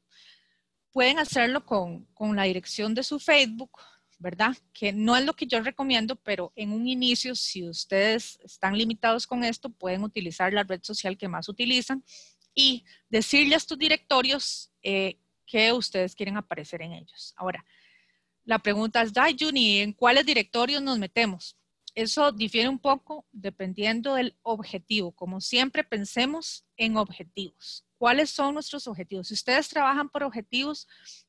[0.93, 3.81] pueden hacerlo con, con la dirección de su Facebook
[4.19, 4.57] ¿verdad?
[4.73, 9.27] Que no es lo que yo recomiendo, pero en un inicio, si ustedes están limitados
[9.27, 12.03] con esto, pueden utilizar la red social que más utilizan
[12.55, 17.35] y decirle a estos directorios eh, que ustedes quieren aparecer en ellos.
[17.37, 17.67] Ahora,
[18.45, 21.57] la pregunta es, Juni, ¿en cuáles directorios nos metemos?
[21.95, 25.13] Eso difiere un poco dependiendo del objetivo.
[25.13, 27.85] Como siempre, pensemos en objetivos.
[27.97, 29.29] ¿Cuáles son nuestros objetivos?
[29.29, 30.89] Si ustedes trabajan por objetivos,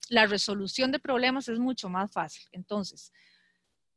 [0.09, 2.43] la resolución de problemas es mucho más fácil.
[2.51, 3.13] Entonces,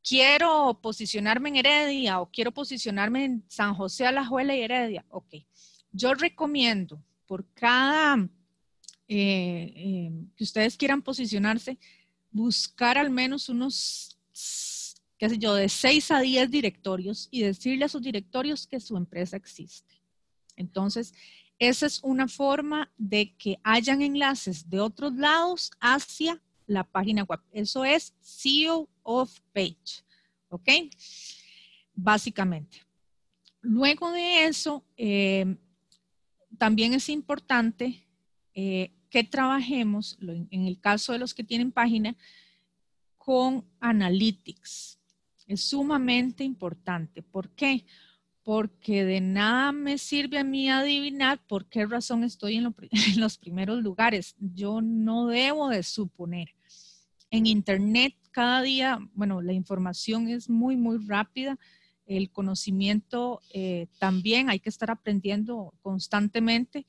[0.03, 5.05] quiero posicionarme en Heredia o quiero posicionarme en San José, Alajuela y Heredia.
[5.09, 5.35] Ok,
[5.91, 8.17] yo recomiendo por cada
[9.09, 11.79] eh, eh, que ustedes quieran posicionarse,
[12.31, 14.19] buscar al menos unos
[15.19, 18.97] qué sé yo, de 6 a 10 directorios y decirle a sus directorios que su
[18.97, 20.01] empresa existe.
[20.57, 21.13] Entonces,
[21.59, 27.41] esa es una forma de que hayan enlaces de otros lados hacia la página web.
[27.53, 30.05] Eso es SEO of page.
[30.51, 30.69] ¿Ok?
[31.95, 32.87] Básicamente.
[33.61, 35.57] Luego de eso, eh,
[36.59, 38.07] también es importante
[38.55, 42.17] eh, que trabajemos, en el caso de los que tienen página,
[43.17, 44.98] con Analytics
[45.49, 47.23] es sumamente importante.
[47.23, 47.85] ¿Por qué?
[48.45, 52.75] Porque de nada me sirve a mí adivinar por qué razón estoy en,
[53.17, 54.37] los primeros lugares.
[54.39, 56.55] Yo no debo de suponer.
[57.31, 61.59] En Internet cada día, bueno, la información es muy, muy rápida.
[62.07, 66.87] El conocimiento eh, también hay que estar aprendiendo constantemente.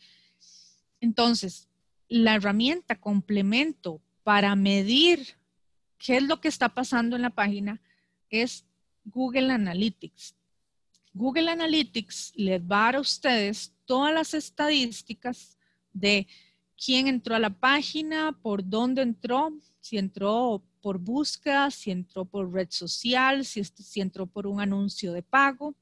[1.01, 1.67] Entonces,
[2.09, 5.37] la herramienta complemento para medir
[5.97, 7.81] qué es lo que está pasando en la página
[8.29, 8.65] es
[9.05, 10.35] Google Analytics.
[11.13, 15.57] Google Analytics les va a dar a ustedes todas las estadísticas
[15.91, 16.27] de
[16.83, 19.51] quién entró a la página, por dónde entró,
[19.81, 23.61] si entró por búsqueda, si entró por red social, si,
[23.99, 25.75] entró por un anuncio de pago,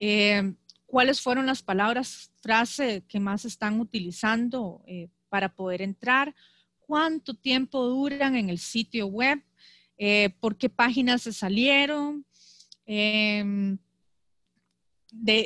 [0.00, 0.54] eh,
[0.86, 6.34] cuáles fueron las palabras, frase que más están utilizando eh, para poder entrar,
[6.80, 9.42] cuánto tiempo duran en el sitio web,
[9.98, 12.24] eh, por qué páginas se salieron,
[12.84, 13.78] em,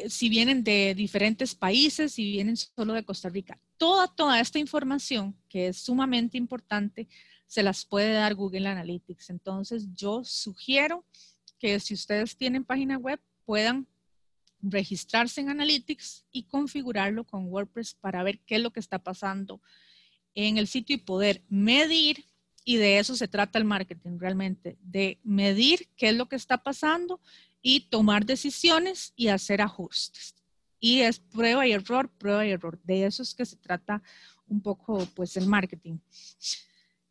[0.08, 3.60] si vienen de diferentes países, si vienen solo de Costa Rica.
[3.76, 7.08] Toda, toda esta información, que es sumamente importante,
[7.46, 9.30] se las puede dar Google Analytics.
[9.30, 11.04] Entonces, yo sugiero
[11.58, 13.86] que si ustedes tienen página web, puedan
[14.62, 19.60] registrarse en Analytics y configurarlo con WordPress para ver qué es lo que está pasando
[20.34, 22.24] en el sitio y poder medir
[22.70, 26.56] y de eso se trata el marketing realmente, de medir qué es lo que está
[26.56, 27.18] pasando
[27.60, 30.36] y tomar decisiones y hacer ajustes.
[30.78, 32.78] Y es prueba y error, prueba y error.
[32.84, 34.00] De eso es que se trata
[34.46, 35.98] un poco pues el marketing.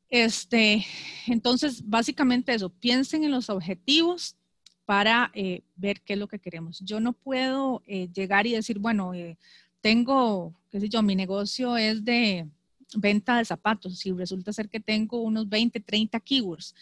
[0.09, 0.85] Este,
[1.27, 4.37] entonces, básicamente eso, piensen en los objetivos
[4.85, 6.79] para eh, ver qué es lo que queremos.
[6.79, 9.37] Yo no puedo eh, llegar y decir, bueno, eh,
[9.81, 12.47] tengo, qué sé yo, mi negocio es de,
[12.95, 16.73] venta de zapatos, si resulta ser que tengo unos 20, 30 keywords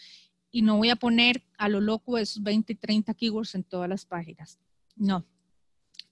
[0.50, 4.04] y no voy a poner a lo loco esos 20, 30 keywords en todas las
[4.04, 4.58] páginas.
[4.96, 5.24] No,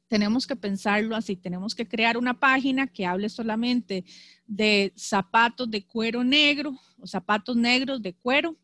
[0.09, 4.05] tenemos que pensarlo así, tenemos que crear una página que hable solamente
[4.47, 8.57] de zapatos de cuero negro o zapatos negros de cuero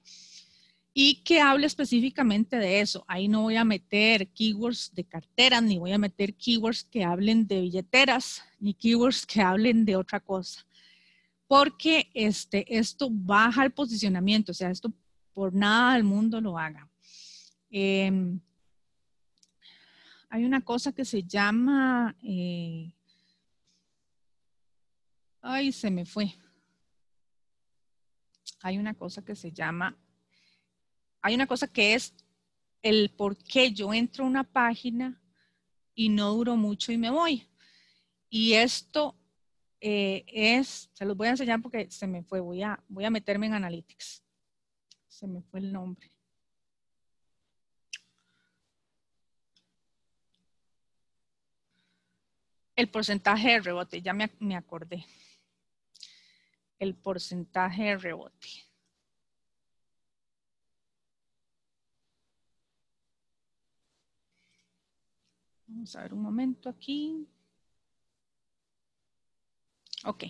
[0.95, 3.05] y que hable específicamente de eso.
[3.09, 7.47] Ahí no voy a meter keywords de carteras, ni voy a meter keywords que hablen
[7.47, 10.67] de billeteras, ni keywords que hablen de otra cosa.
[11.53, 14.91] Porque este, esto baja el posicionamiento, o sea, esto
[15.35, 16.89] por nada del mundo lo haga.
[17.69, 18.41] Em,
[20.31, 22.17] hay una cosa que se llama...
[22.23, 22.91] Eh,
[25.43, 26.35] ay, se me fue.
[28.63, 29.95] Hay una cosa que se llama
[31.21, 32.15] hay una cosa que es
[32.81, 35.21] el por qué yo entro a una página
[35.95, 37.47] y no duro mucho y me voy.
[38.31, 39.22] Y esto
[39.85, 43.11] eh, es, se los voy a enseñar porque se me fue, voy a, voy a
[43.11, 44.23] meterme en Analytics.
[45.09, 46.09] Se me fue el nombre.
[52.77, 55.05] El porcentaje de rebote, ya me, me acordé.
[56.79, 58.49] El porcentaje de rebote.
[65.67, 67.27] Vamos a ver un momento aquí.
[70.05, 70.25] Ok.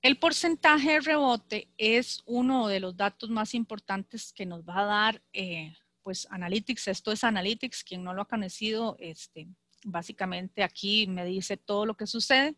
[0.00, 4.84] El porcentaje de rebote es uno de los datos más importantes que nos va a
[4.84, 6.88] dar eh, pues Analytics.
[6.88, 7.82] Esto es Analytics.
[7.82, 9.48] Quien no lo ha conocido, este,
[9.84, 12.56] básicamente aquí me dice todo lo que sucede.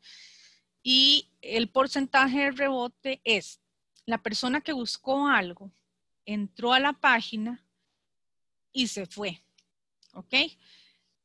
[0.82, 3.60] Y el porcentaje de rebote es
[4.04, 5.72] la persona que buscó algo,
[6.24, 7.64] entró a la página
[8.72, 9.42] y se fue.
[10.12, 10.34] ¿Ok?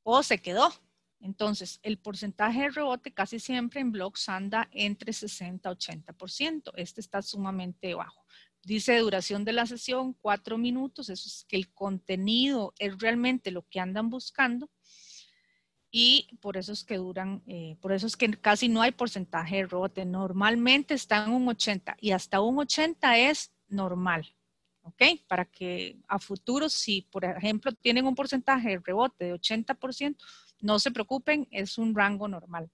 [0.06, 0.72] o se quedó.
[1.26, 6.72] Entonces, el porcentaje de rebote casi siempre en blogs anda entre 60 y 80%.
[6.76, 8.24] Este está sumamente bajo.
[8.62, 11.10] Dice duración de la sesión, cuatro minutos.
[11.10, 14.70] Eso es que el contenido es realmente lo que andan buscando.
[15.90, 19.56] Y por eso es que duran, eh, por eso es que casi no hay porcentaje
[19.56, 20.06] de rebote.
[20.06, 24.32] Normalmente está en un 80 y hasta un 80 es normal.
[24.84, 25.02] ¿ok?
[25.28, 30.18] Para que a futuro, si por ejemplo tienen un porcentaje de rebote de 80%,
[30.62, 32.70] no se preocupen, es un rango normal.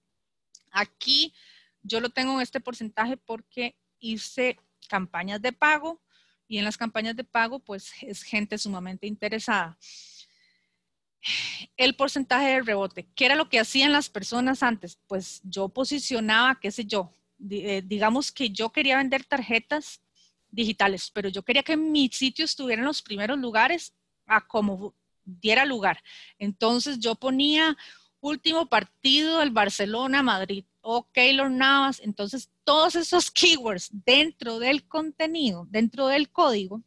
[0.70, 1.34] Aquí
[1.82, 4.58] yo lo tengo en este porcentaje porque hice
[4.88, 6.00] campañas de pago
[6.48, 9.78] y en las campañas de pago pues es gente sumamente interesada.
[11.76, 14.98] El porcentaje de rebote, ¿qué era lo que hacían las personas antes?
[15.06, 17.14] Pues yo posicionaba, qué sé yo,
[17.50, 20.00] eh, digamos que yo quería vender tarjetas
[20.50, 23.94] digitales, pero yo quería que mi sitio estuviera en los primeros lugares
[24.26, 24.94] a como
[25.24, 26.02] diera lugar.
[26.38, 27.76] Entonces yo ponía
[28.20, 32.00] último partido del Barcelona-Madrid o Keylor Navas.
[32.00, 36.82] Entonces todos esos keywords dentro del contenido, dentro del código,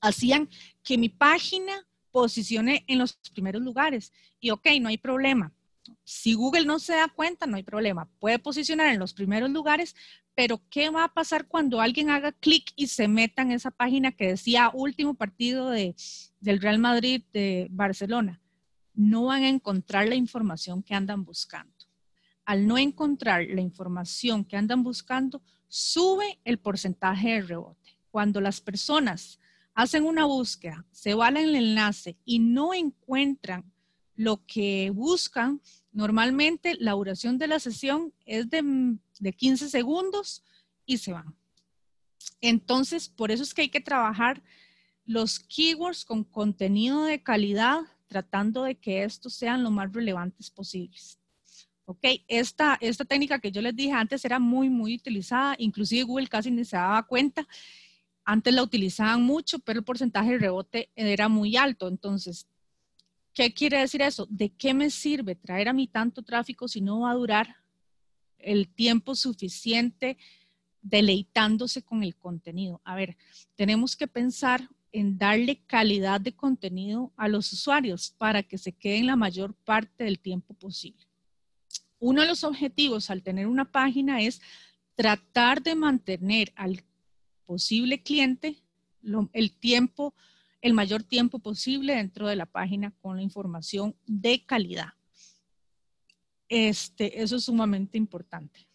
[0.00, 0.48] hacían
[0.82, 4.12] que mi página posicione en los primeros lugares.
[4.40, 5.52] Y ok, no hay problema.
[6.04, 8.08] Si Google no se da cuenta, no hay problema.
[8.18, 9.94] Puede posicionar en los primeros lugares,
[10.34, 14.12] pero ¿qué va a pasar cuando alguien haga clic y se meta en esa página
[14.12, 15.94] que decía último partido de,
[16.40, 18.40] del Real Madrid de Barcelona?
[18.94, 21.72] No van a encontrar la información que andan buscando.
[22.44, 27.98] Al no encontrar la información que andan buscando, sube el porcentaje de rebote.
[28.10, 29.38] Cuando las personas
[29.74, 33.71] hacen una búsqueda, se van al enlace y no encuentran
[34.22, 35.60] lo que buscan,
[35.90, 38.98] normalmente la duración de la sesión es de,
[39.36, 40.44] 15 segundos
[40.86, 41.36] y se van.
[42.40, 44.42] Entonces, por eso es que hay que trabajar
[45.04, 51.18] los keywords con contenido de calidad, tratando de que estos sean lo más relevantes posibles.
[51.84, 56.28] Ok, esta, esta técnica que yo les dije antes era muy, muy utilizada, inclusive Google
[56.28, 57.46] casi ni se daba cuenta.
[58.24, 61.88] Antes la utilizaban mucho, pero el porcentaje de rebote era muy alto.
[61.88, 62.46] Entonces,
[63.34, 64.26] ¿Qué quiere decir eso?
[64.28, 67.56] ¿De qué me sirve traer a mí tanto tráfico si no va a durar
[68.38, 70.18] el tiempo suficiente
[70.82, 72.80] deleitándose con el contenido?
[72.84, 73.16] A ver,
[73.56, 79.06] tenemos que pensar en darle calidad de contenido a los usuarios para que se queden
[79.06, 81.06] la mayor parte del tiempo posible.
[81.98, 84.42] Uno de los objetivos al tener una página es
[84.94, 86.84] tratar de mantener al
[87.46, 88.62] posible cliente
[89.32, 90.14] el tiempo
[90.62, 94.94] el mayor tiempo posible dentro de la página con la información de calidad.
[96.48, 98.68] Este, eso es sumamente importante.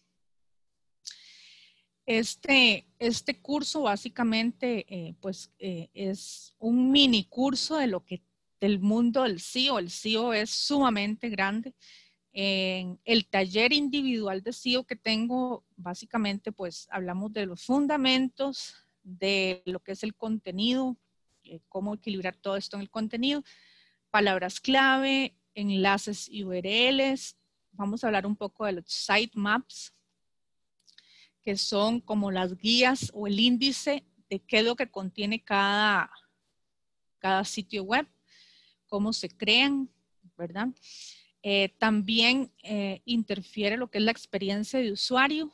[2.04, 8.22] Este, este curso básicamente eh, pues, eh, es un mini curso de lo que
[8.60, 9.78] del mundo del SEO.
[9.78, 11.74] El SEO es sumamente grande.
[12.32, 19.62] En el taller individual de SEO que tengo, básicamente pues hablamos de los fundamentos, de
[19.64, 20.96] lo que es el contenido,
[21.68, 23.42] cómo equilibrar todo esto en el contenido,
[24.10, 27.36] palabras clave, enlaces URLs.
[27.72, 29.94] Vamos a hablar un poco de los sitemaps,
[31.42, 36.10] que son como las guías o el índice de qué es lo que contiene cada,
[37.18, 38.06] cada sitio web,
[38.86, 39.90] cómo se crean,
[40.36, 40.68] ¿verdad?
[41.42, 45.52] Eh, también eh, interfiere lo que es la experiencia de usuario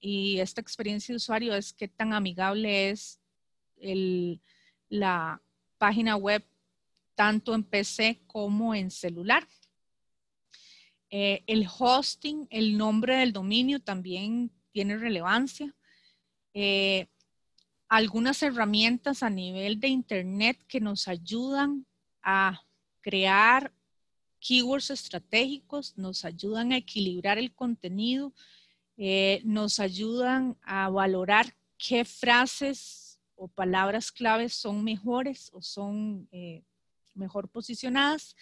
[0.00, 3.20] y esta experiencia de usuario es qué tan amigable es
[4.92, 5.40] la
[5.78, 6.44] página web
[7.14, 9.46] tanto en PC como en celular.
[11.08, 15.74] Eh, el hosting, el nombre del dominio también tiene relevancia.
[17.88, 21.86] algunas herramientas a nivel de Internet que nos ayudan
[22.22, 22.62] a
[23.00, 23.72] crear
[24.40, 28.34] keywords estratégicos, nos ayudan a equilibrar el contenido,
[28.96, 36.62] eh, nos ayudan a valorar qué frases o palabras claves son mejores o son eh,
[37.14, 38.36] mejor posicionadas.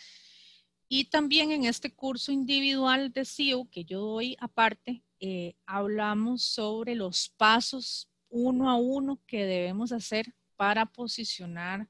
[0.88, 6.94] Y también en este curso individual de SEO que yo doy aparte, eh, hablamos sobre
[6.94, 11.88] los pasos uno a uno que debemos hacer para posicionar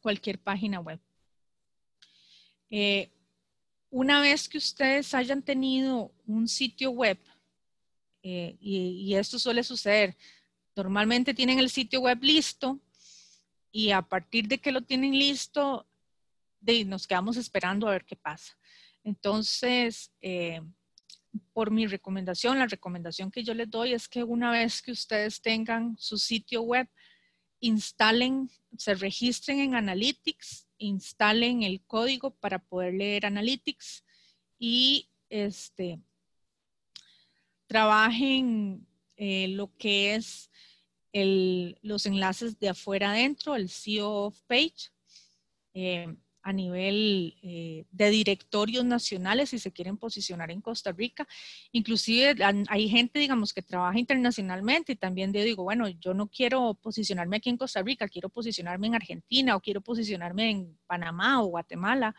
[0.00, 0.98] cualquier página web.
[2.70, 3.10] Eh,
[3.90, 7.18] una vez que ustedes hayan tenido un sitio web,
[8.22, 10.16] eh, y, esto suele suceder,
[10.78, 12.80] normalmente tienen el sitio web listo
[13.72, 15.86] y a partir de que lo tienen listo,
[16.86, 18.56] nos quedamos esperando a ver qué pasa.
[19.02, 20.60] Entonces, eh,
[21.52, 25.40] por mi recomendación, la recomendación que yo les doy es que una vez que ustedes
[25.40, 26.88] tengan su sitio web,
[27.60, 34.04] instalen, se registren en Analytics instalen el código para poder leer Analytics
[34.58, 36.00] y este,
[37.66, 40.50] trabajen eh, lo que es
[41.12, 44.90] los enlaces de afuera adentro, el SEO page.
[45.74, 46.16] Eh,
[46.48, 51.28] a nivel eh, de directorios nacionales si se quieren posicionar en Costa Rica.
[51.72, 52.36] Inclusive
[52.68, 57.50] hay gente, digamos, que trabaja internacionalmente y también digo, bueno, yo no quiero posicionarme aquí
[57.50, 62.14] en Costa Rica, quiero posicionarme en Argentina o quiero posicionarme en Panamá o Guatemala.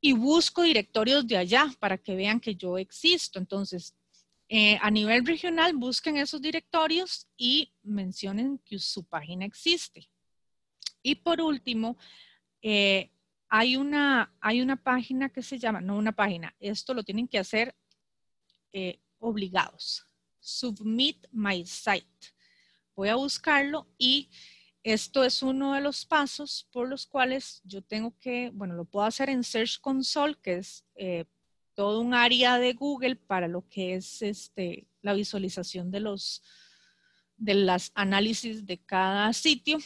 [0.00, 3.40] Y busco directorios de allá para que vean que yo existo.
[3.40, 3.94] Entonces,
[4.48, 10.10] eh, a nivel regional, busquen esos directorios y mencionen que su página existe.
[11.02, 11.96] Y por último,
[12.60, 13.10] eh,
[13.48, 17.38] hay una, hay una página que se llama, no una página, esto lo tienen que
[17.38, 17.74] hacer
[18.72, 20.06] eh, obligados.
[20.40, 22.34] Submit my site.
[22.94, 24.28] Voy a buscarlo y
[24.82, 29.06] esto es uno de los pasos por los cuales yo tengo que, bueno, lo puedo
[29.06, 30.84] hacer en Search Console, que es
[31.74, 36.42] todo un área de Google para lo que es este, la visualización de los
[37.36, 39.78] de las análisis de cada sitio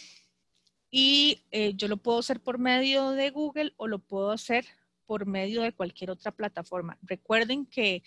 [0.91, 4.66] y eh, yo lo puedo hacer por medio de Google o lo puedo hacer
[5.07, 6.99] por medio de cualquier otra plataforma.
[7.03, 8.03] Recuerden que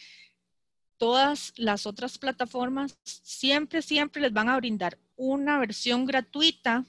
[0.97, 6.85] todas las otras plataformas siempre, siempre les van a brindar una versión gratuita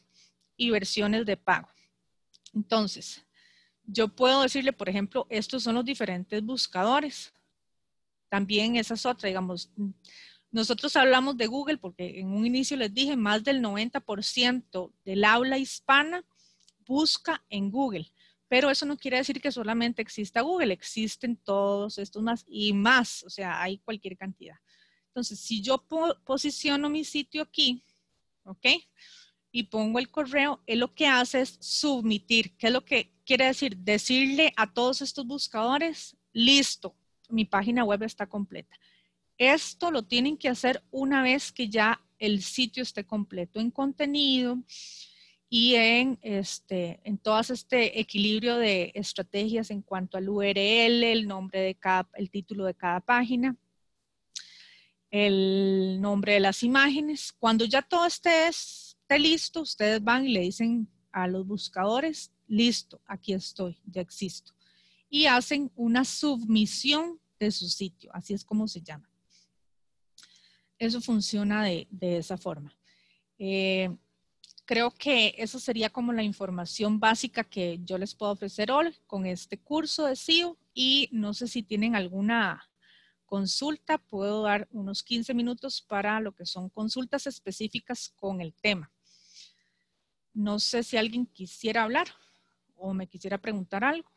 [0.57, 1.69] y versiones de pago.
[2.55, 3.25] Entonces,
[3.85, 7.33] yo puedo decirle, por ejemplo, estos son los diferentes buscadores.
[8.29, 9.71] También esa es otra, digamos,
[10.53, 15.57] nosotros hablamos de Google porque en un inicio les dije, más del 90% del habla
[15.57, 16.25] hispana
[16.87, 18.13] busca en Google.
[18.49, 23.23] Pero eso no quiere decir que solamente exista Google, existen todos estos más y más,
[23.25, 24.57] o sea, hay cualquier cantidad.
[25.07, 25.83] Entonces, si yo
[26.25, 27.83] posiciono mi sitio aquí,
[28.45, 28.67] ¿ok?
[29.51, 32.55] Y pongo el correo, él lo que hace es submitir.
[32.57, 33.77] ¿Qué es lo que quiere decir?
[33.77, 36.95] Decirle a todos estos buscadores, listo,
[37.29, 38.77] mi página web está completa.
[39.39, 44.59] Esto lo tienen que hacer una vez que ya el sitio esté completo en contenido
[45.49, 51.61] y en, este, en todo este equilibrio de estrategias en cuanto al URL, el nombre
[51.61, 53.57] de cada, el título de cada página,
[55.11, 57.33] el nombre de las imágenes.
[57.39, 63.01] Cuando ya todo esté, esté listo, ustedes van y le dicen a los buscadores, listo,
[63.07, 64.53] aquí estoy, ya existo.
[65.09, 69.13] Y hacen una submisión de su sitio, así es como se llama
[70.87, 72.77] eso funciona de, esa forma.
[73.39, 73.89] Eh,
[74.65, 79.25] creo que eso sería como la información básica que yo les puedo ofrecer hoy con
[79.27, 82.69] este curso de SEO y no sé si tienen alguna
[83.27, 88.93] consulta, puedo dar unos 15 minutos para lo que son consultas específicas con el tema.
[90.35, 92.09] No sé si alguien quisiera hablar
[92.85, 94.11] o me quisiera preguntar algo.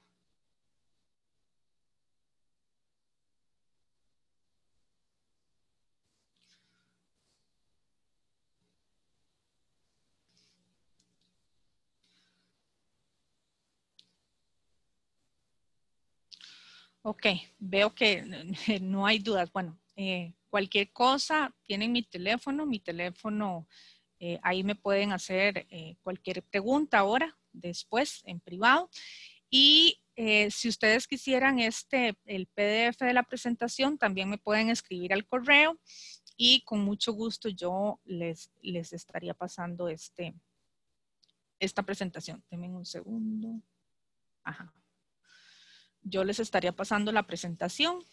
[17.01, 17.26] Ok,
[17.59, 18.24] veo que
[18.82, 19.51] no hay dudas.
[19.51, 23.68] Bueno, eh, cualquier cosa, tienen mi teléfono, mi teléfono,
[24.20, 28.89] eh, ahí me pueden hacer eh, cualquier pregunta ahora, después, en privado.
[29.49, 29.99] Y
[30.49, 35.80] si ustedes quisieran este, el PDF de la presentación, también me pueden escribir al correo
[36.38, 40.34] y con mucho gusto yo les, les estaría pasando este,
[41.60, 42.43] esta presentación.
[42.49, 43.62] Denme un segundo.
[46.01, 48.03] Yo les estaría pasando la presentación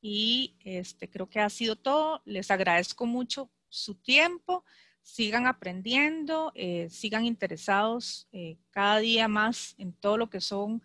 [0.00, 2.22] y este, creo que ha sido todo.
[2.24, 4.64] Les agradezco mucho su tiempo.
[5.12, 10.82] Sigan aprendiendo, eh, sigan interesados eh, cada día más en todo lo que son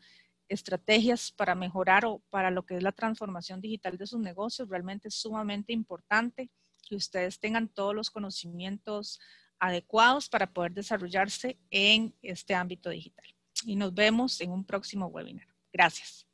[0.50, 4.68] estrategias para mejorar o para lo que es la transformación digital de sus negocios.
[4.68, 6.50] Realmente es sumamente importante
[6.88, 9.20] que ustedes tengan todos los conocimientos
[9.60, 13.26] adecuados para poder desarrollarse en este ámbito digital.
[13.64, 15.48] Y nos vemos en un próximo webinar.
[15.72, 16.26] Gracias.